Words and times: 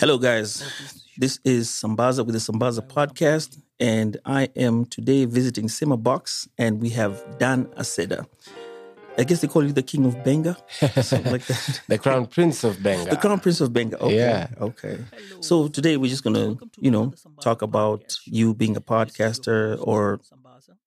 Hello, 0.00 0.16
guys. 0.18 0.62
This 1.18 1.38
is 1.44 1.68
Sambaza 1.68 2.24
with 2.24 2.34
the 2.34 2.40
Sambaza 2.40 2.80
podcast, 2.80 3.58
and 3.78 4.16
I 4.24 4.48
am 4.56 4.86
today 4.86 5.26
visiting 5.26 5.68
Sema 5.68 5.96
Box, 5.96 6.48
and 6.58 6.80
we 6.80 6.88
have 6.90 7.22
Dan 7.38 7.66
Aseda. 7.76 8.26
I 9.18 9.24
guess 9.24 9.42
they 9.42 9.48
call 9.48 9.62
you 9.64 9.72
the 9.72 9.82
king 9.82 10.06
of 10.06 10.24
Benga, 10.24 10.56
something 11.02 11.30
like 11.32 11.44
that. 11.46 11.82
the 11.88 11.98
crown 11.98 12.26
prince 12.26 12.64
of 12.64 12.82
Benga. 12.82 13.10
The 13.10 13.16
crown 13.16 13.40
prince 13.40 13.60
of 13.60 13.72
Benga. 13.72 13.98
Okay. 14.00 14.16
Yeah. 14.16 14.48
Okay. 14.60 14.98
So 15.40 15.68
today 15.68 15.96
we're 15.98 16.08
just 16.10 16.24
gonna, 16.24 16.56
you 16.78 16.90
know, 16.90 17.12
talk 17.42 17.60
about 17.60 18.16
you 18.24 18.54
being 18.54 18.76
a 18.76 18.80
podcaster, 18.80 19.76
or 19.80 20.20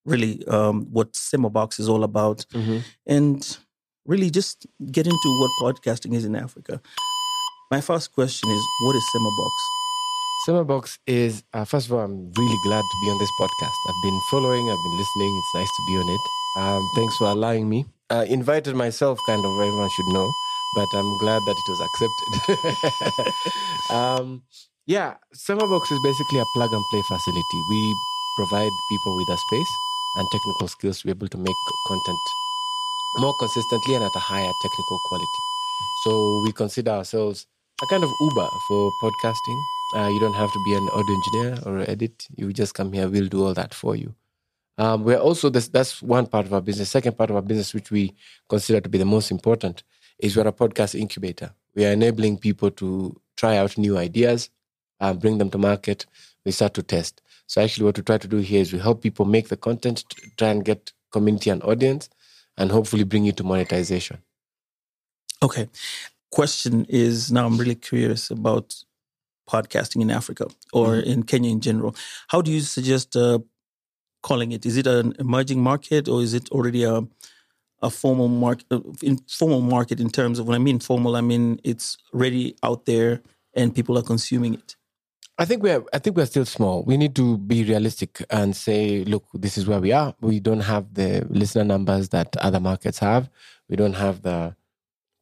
really 0.04 0.44
um, 0.48 0.86
what 0.90 1.14
Sema 1.14 1.50
Box 1.50 1.78
is 1.78 1.88
all 1.88 2.02
about, 2.02 2.44
Mhm. 2.52 2.82
and 3.06 3.58
really 4.06 4.28
just 4.30 4.66
get 4.90 5.06
into 5.06 5.28
what 5.40 5.50
podcasting 5.62 6.14
is 6.14 6.24
in 6.24 6.34
Africa. 6.36 6.80
My 7.74 7.80
first 7.80 8.12
question 8.12 8.48
is, 8.50 8.62
what 8.82 8.94
is 8.94 9.04
Sema 9.10 9.30
Box? 9.36 9.54
Sema 10.46 10.64
Box 10.64 10.98
is, 11.08 11.42
uh, 11.52 11.64
first 11.64 11.86
of 11.86 11.94
all, 11.94 12.04
I'm 12.06 12.30
really 12.38 12.58
glad 12.62 12.82
to 12.82 12.96
be 13.02 13.10
on 13.10 13.18
this 13.18 13.32
podcast. 13.40 13.74
I've 13.88 14.02
been 14.04 14.20
following, 14.30 14.70
I've 14.70 14.84
been 14.84 14.96
listening. 14.96 15.42
It's 15.42 15.54
nice 15.56 15.72
to 15.76 15.82
be 15.88 15.96
on 15.96 16.08
it. 16.08 16.20
Um, 16.56 16.88
thanks 16.94 17.16
for 17.16 17.26
allowing 17.26 17.68
me. 17.68 17.86
I 18.10 18.26
invited 18.26 18.76
myself, 18.76 19.18
kind 19.26 19.44
of, 19.44 19.50
everyone 19.58 19.90
should 19.90 20.06
know, 20.06 20.30
but 20.76 20.86
I'm 20.94 21.18
glad 21.18 21.42
that 21.42 21.56
it 21.58 21.68
was 21.68 21.80
accepted. 21.88 23.34
um, 23.90 24.44
yeah, 24.86 25.14
Sema 25.32 25.66
Box 25.66 25.90
is 25.90 25.98
basically 26.04 26.38
a 26.38 26.46
plug 26.54 26.72
and 26.72 26.84
play 26.92 27.02
facility. 27.02 27.58
We 27.70 27.94
provide 28.36 28.70
people 28.88 29.16
with 29.16 29.28
a 29.30 29.36
space 29.36 29.74
and 30.18 30.28
technical 30.30 30.68
skills 30.68 31.00
to 31.00 31.06
be 31.06 31.10
able 31.10 31.26
to 31.26 31.38
make 31.38 31.56
content 31.88 32.22
more 33.18 33.34
consistently 33.40 33.96
and 33.96 34.04
at 34.04 34.14
a 34.14 34.20
higher 34.20 34.52
technical 34.62 35.00
quality. 35.06 35.40
So 36.04 36.40
we 36.44 36.52
consider 36.52 36.92
ourselves 36.92 37.48
a 37.82 37.86
kind 37.86 38.04
of 38.04 38.10
Uber 38.20 38.48
for 38.68 38.90
podcasting. 39.02 39.62
Uh, 39.96 40.08
you 40.08 40.20
don't 40.20 40.34
have 40.34 40.52
to 40.52 40.58
be 40.64 40.74
an 40.74 40.88
audio 40.90 41.14
engineer 41.14 41.58
or 41.66 41.90
edit. 41.90 42.26
You 42.36 42.52
just 42.52 42.74
come 42.74 42.92
here. 42.92 43.08
We'll 43.08 43.28
do 43.28 43.44
all 43.44 43.54
that 43.54 43.74
for 43.74 43.96
you. 43.96 44.14
Um, 44.78 45.04
we're 45.04 45.18
also 45.18 45.50
this, 45.50 45.68
that's 45.68 46.00
one 46.02 46.26
part 46.26 46.46
of 46.46 46.54
our 46.54 46.60
business. 46.60 46.90
Second 46.90 47.16
part 47.16 47.30
of 47.30 47.36
our 47.36 47.42
business, 47.42 47.74
which 47.74 47.90
we 47.90 48.14
consider 48.48 48.80
to 48.80 48.88
be 48.88 48.98
the 48.98 49.04
most 49.04 49.30
important, 49.30 49.82
is 50.18 50.36
we're 50.36 50.46
a 50.46 50.52
podcast 50.52 50.98
incubator. 50.98 51.52
We 51.74 51.84
are 51.84 51.92
enabling 51.92 52.38
people 52.38 52.70
to 52.72 53.20
try 53.36 53.56
out 53.56 53.76
new 53.76 53.98
ideas, 53.98 54.50
uh, 55.00 55.12
bring 55.12 55.38
them 55.38 55.50
to 55.50 55.58
market. 55.58 56.06
We 56.44 56.52
start 56.52 56.74
to 56.74 56.82
test. 56.82 57.22
So 57.46 57.62
actually, 57.62 57.84
what 57.86 57.96
we 57.96 58.04
try 58.04 58.18
to 58.18 58.28
do 58.28 58.38
here 58.38 58.62
is 58.62 58.72
we 58.72 58.78
help 58.78 59.02
people 59.02 59.24
make 59.24 59.48
the 59.48 59.56
content, 59.56 60.04
try 60.38 60.48
and 60.48 60.64
get 60.64 60.92
community 61.10 61.50
and 61.50 61.62
audience, 61.62 62.08
and 62.56 62.70
hopefully 62.70 63.04
bring 63.04 63.24
you 63.24 63.32
to 63.32 63.44
monetization. 63.44 64.18
Okay. 65.42 65.68
Question 66.34 66.84
is 66.88 67.30
now 67.30 67.46
I'm 67.46 67.56
really 67.56 67.76
curious 67.76 68.28
about 68.28 68.74
podcasting 69.48 70.02
in 70.02 70.10
Africa 70.10 70.48
or 70.72 70.96
in 70.96 71.22
Kenya 71.22 71.48
in 71.48 71.60
general. 71.60 71.94
How 72.26 72.42
do 72.42 72.50
you 72.50 72.58
suggest 72.58 73.14
uh, 73.14 73.38
calling 74.20 74.50
it? 74.50 74.66
Is 74.66 74.76
it 74.76 74.88
an 74.88 75.14
emerging 75.20 75.60
market 75.62 76.08
or 76.08 76.22
is 76.22 76.34
it 76.34 76.50
already 76.50 76.82
a 76.82 77.02
a 77.82 77.88
formal 77.88 78.26
market? 78.26 78.66
Informal 79.00 79.60
market 79.60 80.00
in 80.00 80.10
terms 80.10 80.40
of 80.40 80.48
when 80.48 80.56
I 80.56 80.58
mean 80.58 80.80
formal, 80.80 81.14
I 81.14 81.20
mean 81.20 81.60
it's 81.62 81.98
already 82.12 82.56
out 82.64 82.84
there 82.84 83.22
and 83.54 83.72
people 83.72 83.96
are 83.96 84.02
consuming 84.02 84.54
it. 84.54 84.74
I 85.38 85.44
think 85.44 85.62
we're 85.62 85.84
I 85.92 86.00
think 86.00 86.16
we're 86.16 86.26
still 86.34 86.46
small. 86.46 86.82
We 86.82 86.96
need 86.96 87.14
to 87.14 87.38
be 87.38 87.62
realistic 87.62 88.24
and 88.28 88.56
say, 88.56 89.04
look, 89.04 89.24
this 89.34 89.56
is 89.56 89.68
where 89.68 89.78
we 89.78 89.92
are. 89.92 90.16
We 90.20 90.40
don't 90.40 90.66
have 90.72 90.94
the 90.94 91.24
listener 91.30 91.62
numbers 91.62 92.08
that 92.08 92.36
other 92.38 92.58
markets 92.58 92.98
have. 92.98 93.30
We 93.68 93.76
don't 93.76 93.94
have 93.94 94.22
the 94.22 94.56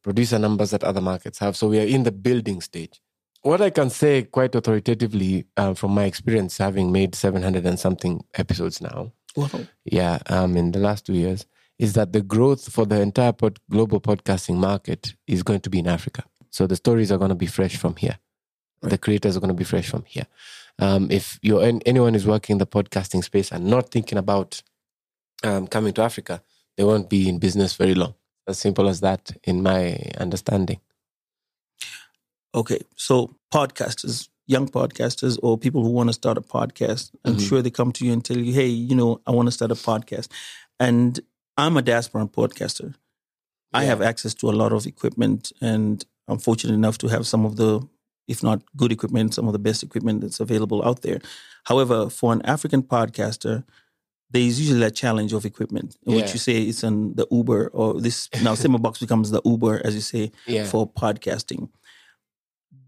producer 0.03 0.37
numbers 0.37 0.71
that 0.71 0.83
other 0.83 1.01
markets 1.01 1.39
have. 1.39 1.55
So 1.55 1.67
we 1.69 1.79
are 1.79 1.85
in 1.87 2.03
the 2.03 2.11
building 2.11 2.61
stage. 2.61 3.01
What 3.41 3.61
I 3.61 3.69
can 3.71 3.89
say 3.89 4.23
quite 4.23 4.55
authoritatively 4.55 5.45
uh, 5.57 5.73
from 5.73 5.91
my 5.91 6.05
experience, 6.05 6.57
having 6.57 6.91
made 6.91 7.15
700 7.15 7.65
and 7.65 7.79
something 7.79 8.23
episodes 8.35 8.79
now, 8.81 9.11
Wow. 9.35 9.49
yeah, 9.85 10.19
um, 10.27 10.55
in 10.55 10.71
the 10.71 10.79
last 10.79 11.05
two 11.05 11.13
years, 11.13 11.45
is 11.79 11.93
that 11.93 12.13
the 12.13 12.21
growth 12.21 12.71
for 12.71 12.85
the 12.85 13.01
entire 13.01 13.33
pod- 13.33 13.59
global 13.69 13.99
podcasting 13.99 14.55
market 14.55 15.15
is 15.27 15.43
going 15.43 15.59
to 15.61 15.69
be 15.69 15.79
in 15.79 15.87
Africa. 15.87 16.23
So 16.51 16.67
the 16.67 16.75
stories 16.75 17.11
are 17.11 17.17
going 17.17 17.29
to 17.29 17.35
be 17.35 17.47
fresh 17.47 17.75
from 17.75 17.95
here. 17.95 18.17
The 18.81 18.97
creators 18.97 19.35
are 19.35 19.39
going 19.39 19.49
to 19.49 19.53
be 19.55 19.63
fresh 19.63 19.89
from 19.89 20.03
here. 20.07 20.27
Um, 20.79 21.09
if 21.11 21.39
you're 21.41 21.63
an- 21.63 21.81
anyone 21.85 22.15
is 22.15 22.25
working 22.27 22.53
in 22.55 22.57
the 22.59 22.67
podcasting 22.67 23.23
space 23.23 23.51
and 23.51 23.65
not 23.65 23.89
thinking 23.89 24.17
about 24.17 24.61
um, 25.43 25.67
coming 25.67 25.93
to 25.93 26.01
Africa, 26.01 26.41
they 26.77 26.83
won't 26.83 27.09
be 27.09 27.27
in 27.27 27.39
business 27.39 27.75
very 27.75 27.95
long. 27.95 28.13
As 28.47 28.59
simple 28.59 28.89
as 28.89 28.99
that, 28.99 29.31
in 29.45 29.63
my 29.63 29.97
understanding. 30.17 30.79
Okay, 32.53 32.81
so 32.95 33.35
podcasters, 33.53 34.27
young 34.47 34.67
podcasters, 34.67 35.39
or 35.41 35.57
people 35.57 35.81
who 35.81 35.89
want 35.89 36.09
to 36.09 36.13
start 36.13 36.37
a 36.37 36.41
podcast, 36.41 37.11
I'm 37.23 37.35
Mhm. 37.37 37.47
sure 37.47 37.61
they 37.61 37.71
come 37.71 37.91
to 37.93 38.05
you 38.05 38.11
and 38.11 38.23
tell 38.23 38.37
you, 38.37 38.53
"Hey, 38.53 38.67
you 38.67 38.95
know, 38.95 39.21
I 39.25 39.31
want 39.31 39.47
to 39.47 39.51
start 39.51 39.71
a 39.71 39.75
podcast," 39.75 40.27
and 40.79 41.19
I'm 41.57 41.77
a 41.77 41.81
diaspora 41.81 42.27
podcaster. 42.27 42.95
I 43.73 43.85
have 43.85 44.01
access 44.01 44.33
to 44.35 44.49
a 44.49 44.51
lot 44.61 44.71
of 44.73 44.85
equipment, 44.85 45.51
and 45.61 46.05
I'm 46.27 46.37
fortunate 46.37 46.73
enough 46.73 46.97
to 46.99 47.07
have 47.07 47.25
some 47.25 47.45
of 47.45 47.55
the, 47.55 47.81
if 48.27 48.43
not 48.43 48.61
good 48.75 48.91
equipment, 48.91 49.33
some 49.33 49.47
of 49.47 49.53
the 49.53 49.59
best 49.59 49.81
equipment 49.83 50.21
that's 50.21 50.39
available 50.39 50.83
out 50.85 51.01
there. 51.01 51.21
However, 51.63 52.09
for 52.09 52.33
an 52.33 52.41
African 52.43 52.83
podcaster, 52.83 53.63
there 54.33 54.41
is 54.41 54.59
usually 54.59 54.83
a 54.85 54.91
challenge 54.91 55.31
of 55.33 55.45
equipment, 55.45 55.95
in 56.05 56.15
which 56.15 56.33
you 56.33 56.39
say 56.39 56.55
it's 56.63 56.83
an 56.83 57.15
the 57.15 57.25
Uber 57.31 57.67
or 57.69 58.01
this 58.01 58.29
now 58.43 58.55
Sema 58.55 58.79
Box 58.79 58.99
becomes 58.99 59.29
the 59.31 59.41
Uber, 59.45 59.81
as 59.85 59.93
you 59.95 60.01
say, 60.01 60.31
Yeah. 60.47 60.65
for 60.65 60.89
podcasting. 61.03 61.69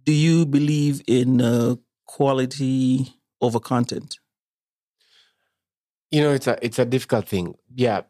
Do 0.04 0.12
you 0.14 0.46
believe 0.46 1.02
in 1.08 1.42
uh, 1.42 1.76
quality 2.06 3.14
over 3.42 3.60
content? 3.60 4.20
you 6.12 6.22
know 6.22 6.32
it's 6.32 6.48
a 6.48 6.56
it's 6.66 6.80
a 6.80 6.86
difficult 6.86 7.28
thing 7.28 7.56
yeah 7.76 8.02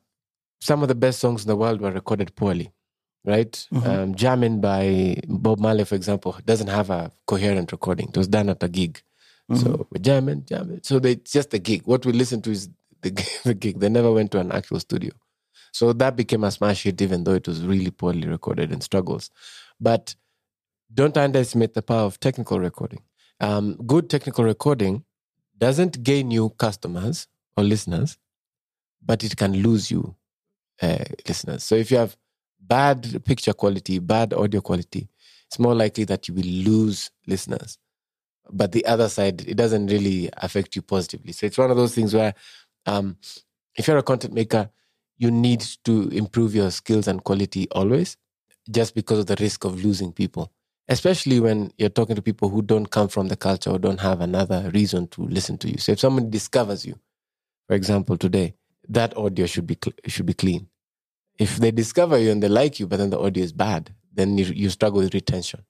some 0.59 0.81
of 0.84 0.88
the 0.90 0.96
best 0.96 1.19
songs 1.19 1.44
in 1.44 1.47
the 1.47 1.56
world 1.56 1.79
were 1.81 1.91
recorded 1.91 2.35
poorly 2.35 2.67
right 3.25 3.53
Mhm. 3.73 3.85
um, 3.88 4.16
jamming 4.16 4.59
by 4.62 5.16
bob 5.28 5.59
marley 5.59 5.85
for 5.85 5.96
example 5.96 6.35
doesn't 6.46 6.67
have 6.67 6.90
a 6.90 7.12
coherent 7.25 7.72
recording 7.72 8.09
it 8.09 8.17
was 8.17 8.28
done 8.28 8.50
at 8.50 8.62
a 8.63 8.67
gig 8.69 9.02
Mm-hmm. 9.50 9.62
so 9.63 9.88
we're 9.91 10.02
jamming 10.02 10.44
jamming 10.52 10.79
so 10.84 10.97
they, 10.97 11.12
it's 11.12 11.31
just 11.31 11.53
a 11.53 11.59
gig 11.59 11.81
what 11.85 12.03
we 12.06 12.12
listen 12.13 12.41
to 12.41 12.52
is 12.52 12.67
the, 13.43 13.53
gig 13.53 13.79
they 13.79 13.89
never 13.89 14.11
went 14.11 14.31
to 14.31 14.39
an 14.39 14.51
actual 14.51 14.79
studio 14.79 15.11
so 15.71 15.93
that 15.93 16.16
became 16.16 16.43
a 16.43 16.51
smash 16.51 16.83
hit 16.83 17.01
even 17.01 17.23
though 17.23 17.33
it 17.33 17.47
was 17.47 17.66
really 17.66 17.91
poorly 17.91 18.27
recorded 18.27 18.71
and 18.71 18.83
struggles 18.83 19.29
but 19.79 20.16
don't 20.93 21.17
underestimate 21.17 21.73
the 21.73 21.81
power 21.81 22.03
of 22.03 22.19
technical 22.19 22.59
recording 22.59 23.01
um, 23.41 23.75
good 23.85 24.09
technical 24.09 24.43
recording 24.43 25.03
doesn't 25.57 26.03
gain 26.03 26.31
you 26.31 26.49
customers 26.51 27.27
or 27.57 27.63
listeners, 27.63 28.17
but 29.03 29.23
it 29.23 29.35
can 29.37 29.53
lose 29.53 29.90
you 29.91 30.16
uh, 30.81 31.03
listeners. 31.28 31.63
So 31.63 31.75
if 31.75 31.91
you 31.91 31.97
have 31.97 32.16
bad 32.59 33.23
picture 33.25 33.53
quality, 33.53 33.99
bad 33.99 34.34
audio 34.34 34.61
quality, 34.61 35.07
it's 35.47 35.59
more 35.59 35.75
likely 35.75 36.03
that 36.05 36.28
you 36.28 36.34
will 36.34 36.43
lose 36.43 37.11
listeners. 37.28 37.78
But 38.52 38.72
the 38.72 38.85
other 38.85 39.09
side, 39.09 39.41
it 39.47 39.55
doesn't 39.55 39.87
really 39.87 40.29
affect 40.37 40.75
you 40.75 40.81
positively. 40.81 41.31
So 41.34 41.46
it's 41.47 41.57
one 41.57 41.72
of 41.72 41.78
those 41.78 41.96
things 41.96 42.13
where 42.13 42.34
um, 42.85 43.17
if 43.76 43.87
you're 43.87 43.97
a 43.97 44.03
content 44.03 44.34
maker, 44.34 44.70
you 45.17 45.32
need 45.32 45.61
to 45.85 46.09
improve 46.09 46.55
your 46.55 46.72
skills 46.72 47.08
and 47.08 47.23
quality 47.23 47.67
always, 47.72 48.17
just 48.70 48.96
because 48.96 49.20
of 49.20 49.26
the 49.28 49.35
risk 49.40 49.66
of 49.66 49.84
losing 49.84 50.11
people 50.14 50.52
especially 50.87 51.40
when 51.40 51.72
you're 51.78 51.90
talking 51.90 52.16
to 52.16 52.22
people 52.22 52.49
who 52.49 52.61
don't 52.61 52.87
come 52.91 53.08
from 53.08 53.28
the 53.28 53.35
culture 53.35 53.72
or 53.72 53.79
don't 53.79 53.99
have 54.02 54.22
another 54.22 54.70
reason 54.73 55.08
to 55.08 55.23
listen 55.28 55.58
to 55.58 55.70
you. 55.70 55.78
So 55.78 55.93
if 55.93 55.99
someone 55.99 56.29
discovers 56.29 56.85
you, 56.85 56.99
for 57.67 57.76
example, 57.76 58.17
today, 58.17 58.55
that 58.90 59.17
audio 59.17 59.46
should 59.47 59.66
be 59.67 59.78
cl- 59.84 59.96
should 60.08 60.26
be 60.28 60.34
clean. 60.34 60.67
If 61.40 61.58
they 61.58 61.72
discover 61.72 62.17
you 62.20 62.31
and 62.31 62.41
they 62.43 62.49
like 62.49 62.79
you, 62.79 62.88
but 62.88 62.97
then 62.99 63.09
the 63.09 63.20
audio 63.20 63.43
is 63.43 63.53
bad, 63.53 63.93
then 64.14 64.38
you, 64.38 64.46
you 64.46 64.70
struggle 64.70 65.02
with 65.02 65.14
retention. 65.14 65.66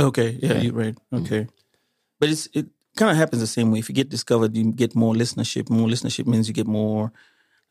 Okay, 0.00 0.38
yeah, 0.42 0.54
Yeah. 0.54 0.60
you're 0.62 0.74
right. 0.74 0.96
Okay, 1.12 1.48
but 2.20 2.30
it's 2.30 2.48
it 2.54 2.66
kind 2.96 3.10
of 3.10 3.16
happens 3.16 3.40
the 3.40 3.46
same 3.46 3.70
way. 3.70 3.78
If 3.78 3.88
you 3.88 3.94
get 3.94 4.08
discovered, 4.08 4.56
you 4.56 4.72
get 4.72 4.94
more 4.94 5.14
listenership. 5.14 5.70
More 5.70 5.88
listenership 5.88 6.26
means 6.26 6.48
you 6.48 6.54
get 6.54 6.66
more, 6.66 7.12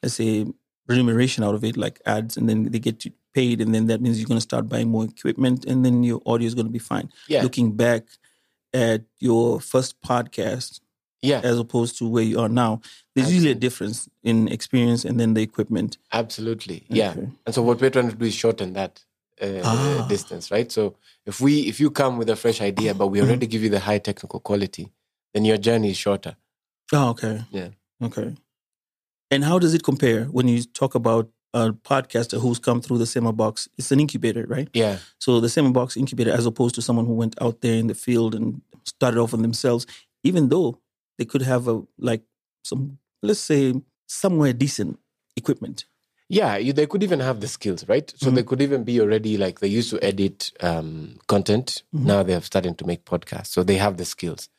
let's 0.02 0.16
say, 0.16 0.46
remuneration 0.88 1.44
out 1.44 1.56
of 1.56 1.64
it, 1.64 1.78
like 1.78 2.00
ads, 2.06 2.38
and 2.38 2.48
then 2.48 2.64
they 2.72 2.80
get 2.80 3.06
you 3.06 3.12
paid, 3.34 3.60
and 3.62 3.74
then 3.74 3.88
that 3.88 4.02
means 4.02 4.20
you're 4.20 4.28
going 4.28 4.38
to 4.38 4.42
start 4.42 4.70
buying 4.70 4.90
more 4.90 5.06
equipment, 5.06 5.66
and 5.66 5.84
then 5.84 6.04
your 6.04 6.22
audio 6.26 6.48
is 6.48 6.54
going 6.56 6.68
to 6.68 6.72
be 6.72 6.80
fine. 6.80 7.10
Yeah. 7.28 7.42
Looking 7.44 7.72
back 7.76 8.04
at 8.74 9.02
your 9.20 9.60
first 9.60 10.00
podcast 10.02 10.80
Yeah, 11.22 11.42
as 11.44 11.58
opposed 11.60 11.98
to 12.00 12.08
where 12.08 12.24
you 12.24 12.40
are 12.40 12.50
now, 12.50 12.82
there's 13.16 13.34
usually 13.34 13.52
a 13.52 13.56
difference 13.56 14.08
in 14.24 14.48
experience 14.50 15.06
and 15.06 15.20
then 15.20 15.34
the 15.34 15.42
equipment. 15.42 15.98
absolutely. 16.12 16.84
Yeah. 16.88 17.12
Okay. 17.12 17.28
And 17.46 17.56
so 17.56 17.62
what 17.64 17.82
we're 17.82 17.90
trying 17.90 18.10
to 18.12 18.16
do 18.16 18.26
is 18.26 18.36
shorten 18.36 18.74
that 18.74 19.04
uh, 19.42 19.62
Ah. 19.64 20.06
distance, 20.08 20.52
right? 20.52 20.72
So 20.72 20.96
if 21.26 21.42
we 21.42 21.52
if 21.72 21.80
you 21.80 21.90
come 21.90 22.18
with 22.20 22.30
a 22.30 22.36
fresh 22.36 22.62
idea, 22.62 22.94
but 22.94 23.08
we 23.08 23.18
Mm-hmm. 23.20 23.28
already 23.28 23.48
give 23.48 23.64
you 23.64 23.70
the 23.70 23.80
high 23.80 23.98
technical 24.00 24.40
quality, 24.40 24.92
then 25.36 25.46
your 25.46 25.58
journey 25.58 25.92
is 25.92 25.98
shorter. 25.98 26.36
Oh, 26.94 27.10
okay. 27.10 27.42
Yeah. 27.52 27.70
Okay. 28.02 28.36
And 29.30 29.44
how 29.44 29.60
does 29.60 29.74
it 29.74 29.84
compare 29.84 30.26
when 30.26 30.48
you 30.48 30.64
talk 30.64 30.96
about 30.96 31.30
a 31.54 31.72
podcaster 31.74 32.40
who's 32.40 32.60
come 32.60 32.82
through 32.82 33.00
the 33.00 33.06
Sema 33.06 33.34
box? 33.34 33.68
It's 33.78 33.92
an 33.92 34.00
incubator, 34.00 34.46
right? 34.48 34.70
Yeah. 34.74 35.00
So 35.20 35.40
the 35.42 35.50
Sema 35.50 35.72
box 35.72 35.98
incubator, 35.98 36.32
as 36.32 36.46
opposed 36.46 36.76
to 36.76 36.82
someone 36.82 37.06
who 37.06 37.14
went 37.14 37.36
out 37.42 37.62
there 37.62 37.76
in 37.76 37.88
the 37.88 37.96
field 37.96 38.34
and 38.34 38.62
started 38.86 39.20
off 39.20 39.34
on 39.34 39.42
themselves, 39.42 39.86
even 40.24 40.50
though 40.50 40.80
they 41.18 41.26
could 41.26 41.42
have 41.42 41.68
a 41.68 41.82
like 41.98 42.22
some, 42.64 42.98
let's 43.22 43.40
say, 43.40 43.74
somewhere 44.08 44.54
decent 44.54 45.00
equipment. 45.36 45.86
Yeah, 46.30 46.58
you, 46.58 46.74
they 46.74 46.88
could 46.88 47.04
even 47.04 47.20
have 47.20 47.40
the 47.42 47.48
skills, 47.48 47.88
right? 47.88 48.10
So 48.16 48.28
Mm-hmm. 48.28 48.36
they 48.36 48.44
could 48.44 48.62
even 48.62 48.84
be 48.84 49.00
already 49.02 49.38
like 49.38 49.60
they 49.60 49.68
used 49.68 49.90
to 49.92 50.04
edit 50.04 50.52
um, 50.62 51.18
content. 51.28 51.84
Mm-hmm. 51.94 52.08
Now 52.08 52.24
they're 52.24 52.42
starting 52.42 52.76
to 52.76 52.86
make 52.86 53.06
podcasts, 53.06 53.48
so 53.48 53.64
they 53.64 53.78
have 53.78 53.98
the 53.98 54.06
skills. 54.06 54.50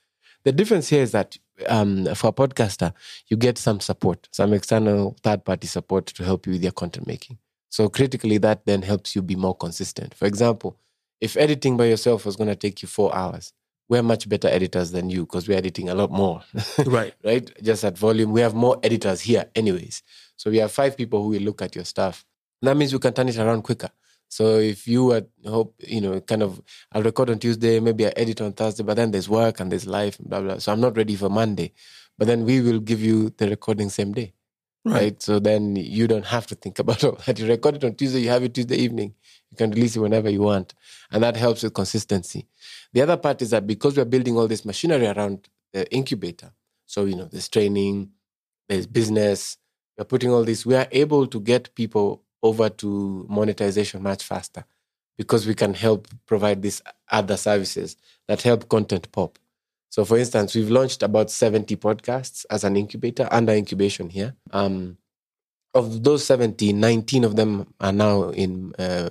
The 0.47 0.53
difference 0.53 0.89
here 0.89 1.03
is 1.03 1.11
that 1.11 1.37
um, 1.67 2.05
for 2.15 2.29
a 2.29 2.33
podcaster, 2.33 2.93
you 3.27 3.37
get 3.37 3.59
some 3.59 3.81
support, 3.81 4.29
some 4.31 4.53
external 4.53 5.17
third 5.25 5.45
party 5.45 5.67
support 5.67 6.07
to 6.07 6.23
help 6.23 6.47
you 6.47 6.53
with 6.53 6.63
your 6.63 6.71
content 6.71 7.05
making. 7.05 7.39
So 7.69 7.89
critically, 7.89 8.39
that 8.39 8.65
then 8.65 8.83
helps 8.83 9.17
you 9.17 9.23
be 9.23 9.35
more 9.35 9.57
consistent. 9.57 10.15
For 10.15 10.27
example, 10.27 10.79
if 11.21 11.37
editing 11.37 11.77
by 11.77 11.87
yourself 11.87 12.25
was 12.25 12.37
going 12.37 12.49
to 12.49 12.55
take 12.55 12.81
you 12.81 12.87
four 12.87 13.13
hours, 13.13 13.53
we're 13.89 14.05
much 14.05 14.29
better 14.29 14.47
editors 14.47 14.93
than 14.93 15.11
you 15.11 15.23
because 15.23 15.49
we're 15.49 15.59
editing 15.59 15.89
a 15.89 15.97
lot 15.97 16.13
more. 16.13 16.45
Right. 16.87 17.13
right? 17.25 17.51
Just 17.61 17.83
at 17.83 17.99
volume. 17.99 18.31
We 18.31 18.41
have 18.43 18.55
more 18.55 18.79
editors 18.85 19.23
here, 19.23 19.47
anyways. 19.57 20.05
So 20.37 20.53
we 20.53 20.59
have 20.59 20.71
five 20.71 20.97
people 20.97 21.25
who 21.25 21.31
will 21.31 21.43
look 21.43 21.61
at 21.61 21.75
your 21.75 21.85
stuff. 21.85 22.25
That 22.63 22.77
means 22.77 22.93
we 22.93 23.01
can 23.01 23.13
turn 23.13 23.29
it 23.29 23.37
around 23.37 23.63
quicker. 23.63 23.91
So 24.29 24.59
if 24.59 24.87
you 24.89 25.13
are 25.13 25.23
hope, 25.47 25.75
you 25.87 26.01
know, 26.01 26.21
kind 26.21 26.43
of, 26.43 26.61
I'll 26.93 27.03
record 27.03 27.31
on 27.31 27.39
Tuesday, 27.39 27.81
maybe 27.81 28.07
I 28.07 28.13
edit 28.17 28.41
on 28.41 28.53
Thursday, 28.53 28.83
but 28.83 28.95
then 28.97 29.11
there's 29.11 29.29
work 29.29 29.61
and 29.61 29.71
there's 29.71 29.87
life 29.87 30.19
blah 30.19 30.41
blah. 30.41 30.59
So 30.59 30.73
I'm 30.73 30.81
not 30.81 30.97
ready 30.97 31.15
for 31.17 31.29
Monday, 31.29 31.73
but 32.19 32.27
then 32.27 32.45
we 32.45 32.61
will 32.61 32.81
give 32.81 33.01
you 33.01 33.31
the 33.37 33.49
recording 33.49 33.89
same 33.89 34.13
day, 34.13 34.35
right? 34.85 35.21
So 35.23 35.39
then 35.39 35.77
you 35.77 36.07
don't 36.09 36.27
have 36.27 36.47
to 36.49 36.55
think 36.55 36.79
about 36.85 37.05
all 37.05 37.19
that. 37.27 37.39
You 37.39 37.47
record 37.47 37.77
it 37.77 37.85
on 37.85 37.95
Tuesday, 37.95 38.21
you 38.21 38.31
have 38.31 38.43
it 38.43 38.55
Tuesday 38.55 38.77
evening. 38.77 39.15
You 39.51 39.57
can 39.57 39.71
release 39.71 39.97
it 39.97 40.01
whenever 40.01 40.29
you 40.29 40.43
want, 40.43 40.75
and 41.13 41.23
that 41.23 41.37
helps 41.37 41.63
with 41.63 41.75
consistency. 41.75 42.47
The 42.93 43.03
other 43.03 43.17
part 43.17 43.43
is 43.43 43.51
that 43.51 43.67
because 43.67 43.97
we're 43.97 44.05
building 44.05 44.37
all 44.37 44.49
this 44.49 44.65
machinery 44.65 45.07
around 45.07 45.49
the 45.73 45.91
incubator, 45.95 46.53
so 46.85 47.05
you 47.05 47.17
know, 47.17 47.29
there's 47.31 47.49
training, 47.49 48.11
there's 48.69 48.87
business, 48.87 49.59
we're 49.97 50.05
putting 50.05 50.31
all 50.31 50.45
this, 50.45 50.67
we 50.67 50.75
are 50.75 50.89
able 50.91 51.27
to 51.29 51.41
get 51.41 51.75
people 51.75 52.23
over 52.43 52.69
to 52.69 53.27
monetization 53.29 54.03
much 54.03 54.25
faster 54.25 54.65
because 55.17 55.47
we 55.47 55.55
can 55.55 55.75
help 55.75 56.09
provide 56.27 56.63
these 56.63 56.83
other 57.11 57.37
services 57.37 57.97
that 58.29 58.43
help 58.43 58.69
content 58.69 59.11
pop. 59.13 59.39
So, 59.89 60.05
for 60.05 60.19
instance, 60.19 60.55
we've 60.55 60.71
launched 60.71 61.03
about 61.03 61.31
70 61.31 61.77
podcasts 61.77 62.45
as 62.51 62.65
an 62.65 62.77
incubator 62.77 63.29
under 63.31 63.53
incubation 63.53 64.11
here. 64.11 64.35
Um, 64.51 64.99
of 65.75 66.03
those 66.03 66.25
70, 66.27 66.73
19 66.73 67.25
of 67.25 67.37
them 67.37 67.73
are 67.81 67.93
now 67.93 68.31
in 68.31 68.75
uh, 68.79 69.11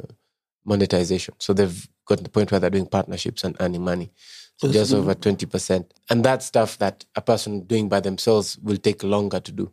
monetization. 0.64 1.36
So, 1.40 1.54
they've 1.54 1.88
got 2.06 2.20
to 2.20 2.24
the 2.24 2.30
point 2.30 2.52
where 2.52 2.60
they're 2.60 2.70
doing 2.70 2.86
partnerships 2.86 3.44
and 3.44 3.56
earning 3.60 3.84
money. 3.84 4.12
So, 4.58 4.72
just 4.72 4.94
over 4.94 5.16
20%. 5.16 5.90
And 6.10 6.24
that's 6.24 6.46
stuff 6.46 6.78
that 6.78 7.04
a 7.16 7.22
person 7.22 7.62
doing 7.62 7.90
by 7.90 8.00
themselves 8.00 8.58
will 8.62 8.78
take 8.78 9.04
longer 9.04 9.40
to 9.40 9.52
do 9.52 9.72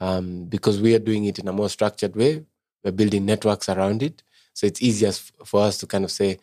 um, 0.00 0.44
because 0.46 0.80
we 0.80 0.94
are 0.94 0.98
doing 0.98 1.24
it 1.26 1.38
in 1.38 1.48
a 1.48 1.52
more 1.52 1.68
structured 1.68 2.16
way. 2.16 2.44
We're 2.84 2.92
building 2.92 3.26
networks 3.26 3.68
around 3.68 4.02
it. 4.02 4.22
So 4.54 4.66
it's 4.66 4.82
easier 4.82 5.12
for 5.44 5.62
us 5.62 5.78
to 5.78 5.86
kind 5.86 6.04
of 6.04 6.10
say, 6.10 6.38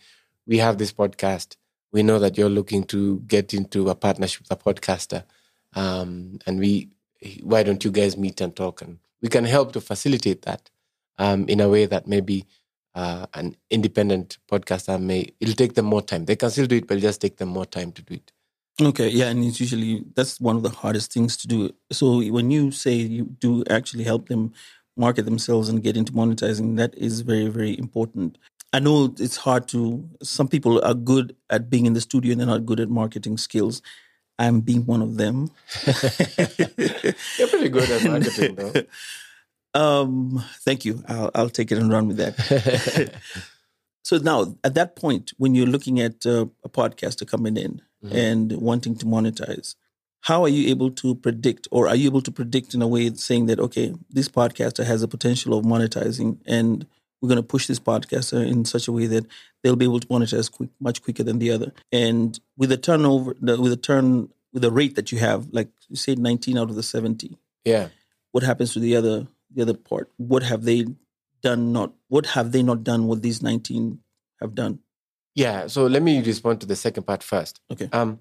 we 0.47 0.57
have 0.59 0.77
this 0.77 0.93
podcast. 0.93 1.55
We 1.91 2.03
know 2.03 2.19
that 2.19 2.37
you're 2.37 2.49
looking 2.49 2.83
to 2.85 3.19
get 3.21 3.53
into 3.53 3.89
a 3.89 3.95
partnership 3.95 4.43
with 4.43 4.51
a 4.51 4.63
podcaster. 4.63 5.23
Um, 5.73 6.39
and 6.45 6.59
we, 6.59 6.89
why 7.41 7.63
don't 7.63 7.83
you 7.83 7.91
guys 7.91 8.17
meet 8.17 8.41
and 8.41 8.55
talk? 8.55 8.81
And 8.81 8.99
we 9.21 9.29
can 9.29 9.45
help 9.45 9.73
to 9.73 9.81
facilitate 9.81 10.43
that 10.43 10.69
um, 11.17 11.47
in 11.47 11.59
a 11.59 11.69
way 11.69 11.85
that 11.85 12.07
maybe 12.07 12.45
uh, 12.93 13.25
an 13.33 13.55
independent 13.69 14.37
podcaster 14.49 15.01
may, 15.01 15.33
it'll 15.39 15.55
take 15.55 15.73
them 15.73 15.85
more 15.85 16.01
time. 16.01 16.25
They 16.25 16.35
can 16.35 16.49
still 16.49 16.67
do 16.67 16.77
it, 16.77 16.87
but 16.87 16.97
it'll 16.97 17.09
just 17.09 17.21
take 17.21 17.37
them 17.37 17.49
more 17.49 17.65
time 17.65 17.91
to 17.93 18.01
do 18.01 18.15
it. 18.15 18.31
Okay, 18.81 19.07
yeah, 19.07 19.29
and 19.29 19.43
it's 19.43 19.61
usually 19.61 20.03
that's 20.15 20.39
one 20.41 20.57
of 20.57 20.63
the 20.63 20.69
hardest 20.69 21.13
things 21.13 21.37
to 21.37 21.47
do. 21.47 21.71
So 21.93 22.21
when 22.29 22.51
you 22.51 22.71
say 22.71 22.93
you 22.93 23.23
do 23.23 23.63
actually 23.69 24.03
help 24.03 24.27
them 24.27 24.51
market 24.97 25.25
themselves 25.25 25.69
and 25.69 25.83
get 25.83 25.97
into 25.97 26.11
monetizing, 26.13 26.77
that 26.77 26.95
is 26.95 27.21
very, 27.21 27.47
very 27.47 27.77
important. 27.77 28.37
I 28.73 28.79
know 28.79 29.13
it's 29.19 29.37
hard 29.37 29.67
to. 29.69 30.07
Some 30.21 30.47
people 30.47 30.83
are 30.83 30.93
good 30.93 31.35
at 31.49 31.69
being 31.69 31.85
in 31.85 31.93
the 31.93 32.01
studio 32.01 32.31
and 32.31 32.41
they're 32.41 32.47
not 32.47 32.65
good 32.65 32.79
at 32.79 32.89
marketing 32.89 33.37
skills. 33.37 33.81
I'm 34.37 34.59
being 34.59 34.85
one 34.85 35.01
of 35.01 35.15
them. 35.15 35.51
You're 35.85 37.47
pretty 37.47 37.69
good 37.69 37.89
at 37.89 38.03
marketing, 38.03 38.55
though. 38.55 38.83
um, 39.79 40.43
thank 40.61 40.83
you. 40.83 41.03
I'll, 41.07 41.31
I'll 41.33 41.49
take 41.49 41.71
it 41.71 41.77
and 41.77 41.89
run 41.89 42.09
with 42.09 42.17
that. 42.17 43.13
so 44.03 44.17
now, 44.17 44.57
at 44.63 44.73
that 44.73 44.97
point, 44.97 45.31
when 45.37 45.55
you're 45.55 45.67
looking 45.67 46.01
at 46.01 46.25
uh, 46.25 46.47
a 46.63 46.69
podcaster 46.69 47.25
coming 47.25 47.55
in 47.55 47.81
and 48.11 48.51
wanting 48.51 48.95
to 48.97 49.05
monetize, 49.05 49.75
how 50.25 50.43
are 50.43 50.49
you 50.49 50.69
able 50.69 50.89
to 50.89 51.13
predict, 51.13 51.67
or 51.69 51.87
are 51.87 51.95
you 51.95 52.07
able 52.07 52.21
to 52.21 52.31
predict 52.31 52.73
in 52.73 52.81
a 52.81 52.87
way 52.87 53.13
saying 53.13 53.45
that 53.45 53.59
okay, 53.59 53.93
this 54.09 54.27
podcaster 54.27 54.83
has 54.83 55.03
a 55.03 55.07
potential 55.07 55.57
of 55.57 55.65
monetizing, 55.65 56.39
and 56.45 56.87
we're 57.21 57.29
going 57.29 57.37
to 57.37 57.43
push 57.43 57.67
this 57.67 57.79
podcaster 57.79 58.45
in 58.45 58.65
such 58.65 58.87
a 58.87 58.91
way 58.91 59.05
that 59.05 59.25
they'll 59.61 59.75
be 59.75 59.85
able 59.85 59.99
to 59.99 60.07
monetize 60.07 60.51
quick, 60.51 60.69
much 60.79 61.03
quicker 61.03 61.23
than 61.23 61.39
the 61.39 61.51
other, 61.51 61.71
and 61.91 62.39
with 62.57 62.69
the 62.69 62.77
turnover, 62.77 63.35
the, 63.39 63.61
with 63.61 63.71
the 63.71 63.77
turn, 63.77 64.29
with 64.51 64.63
the 64.63 64.71
rate 64.71 64.95
that 64.95 65.11
you 65.11 65.19
have, 65.19 65.47
like 65.51 65.69
you 65.89 65.95
said, 65.95 66.17
19 66.17 66.57
out 66.57 66.69
of 66.69 66.75
the 66.75 66.83
70 66.83 67.37
yeah. 67.63 67.89
what 68.31 68.43
happens 68.43 68.73
to 68.73 68.79
the 68.79 68.95
other 68.95 69.27
the 69.53 69.61
other 69.61 69.73
part 69.73 70.09
what 70.17 70.43
have 70.43 70.63
they 70.63 70.85
done 71.41 71.71
not 71.73 71.93
what 72.07 72.25
have 72.27 72.51
they 72.51 72.63
not 72.63 72.83
done 72.83 73.05
what 73.07 73.21
these 73.21 73.41
19 73.41 73.99
have 74.41 74.55
done 74.55 74.79
Yeah, 75.35 75.67
so 75.67 75.85
let 75.85 76.01
me 76.01 76.21
respond 76.21 76.61
to 76.61 76.65
the 76.65 76.77
second 76.77 77.03
part 77.03 77.21
first. 77.21 77.59
Okay. 77.69 77.89
Um, 77.91 78.19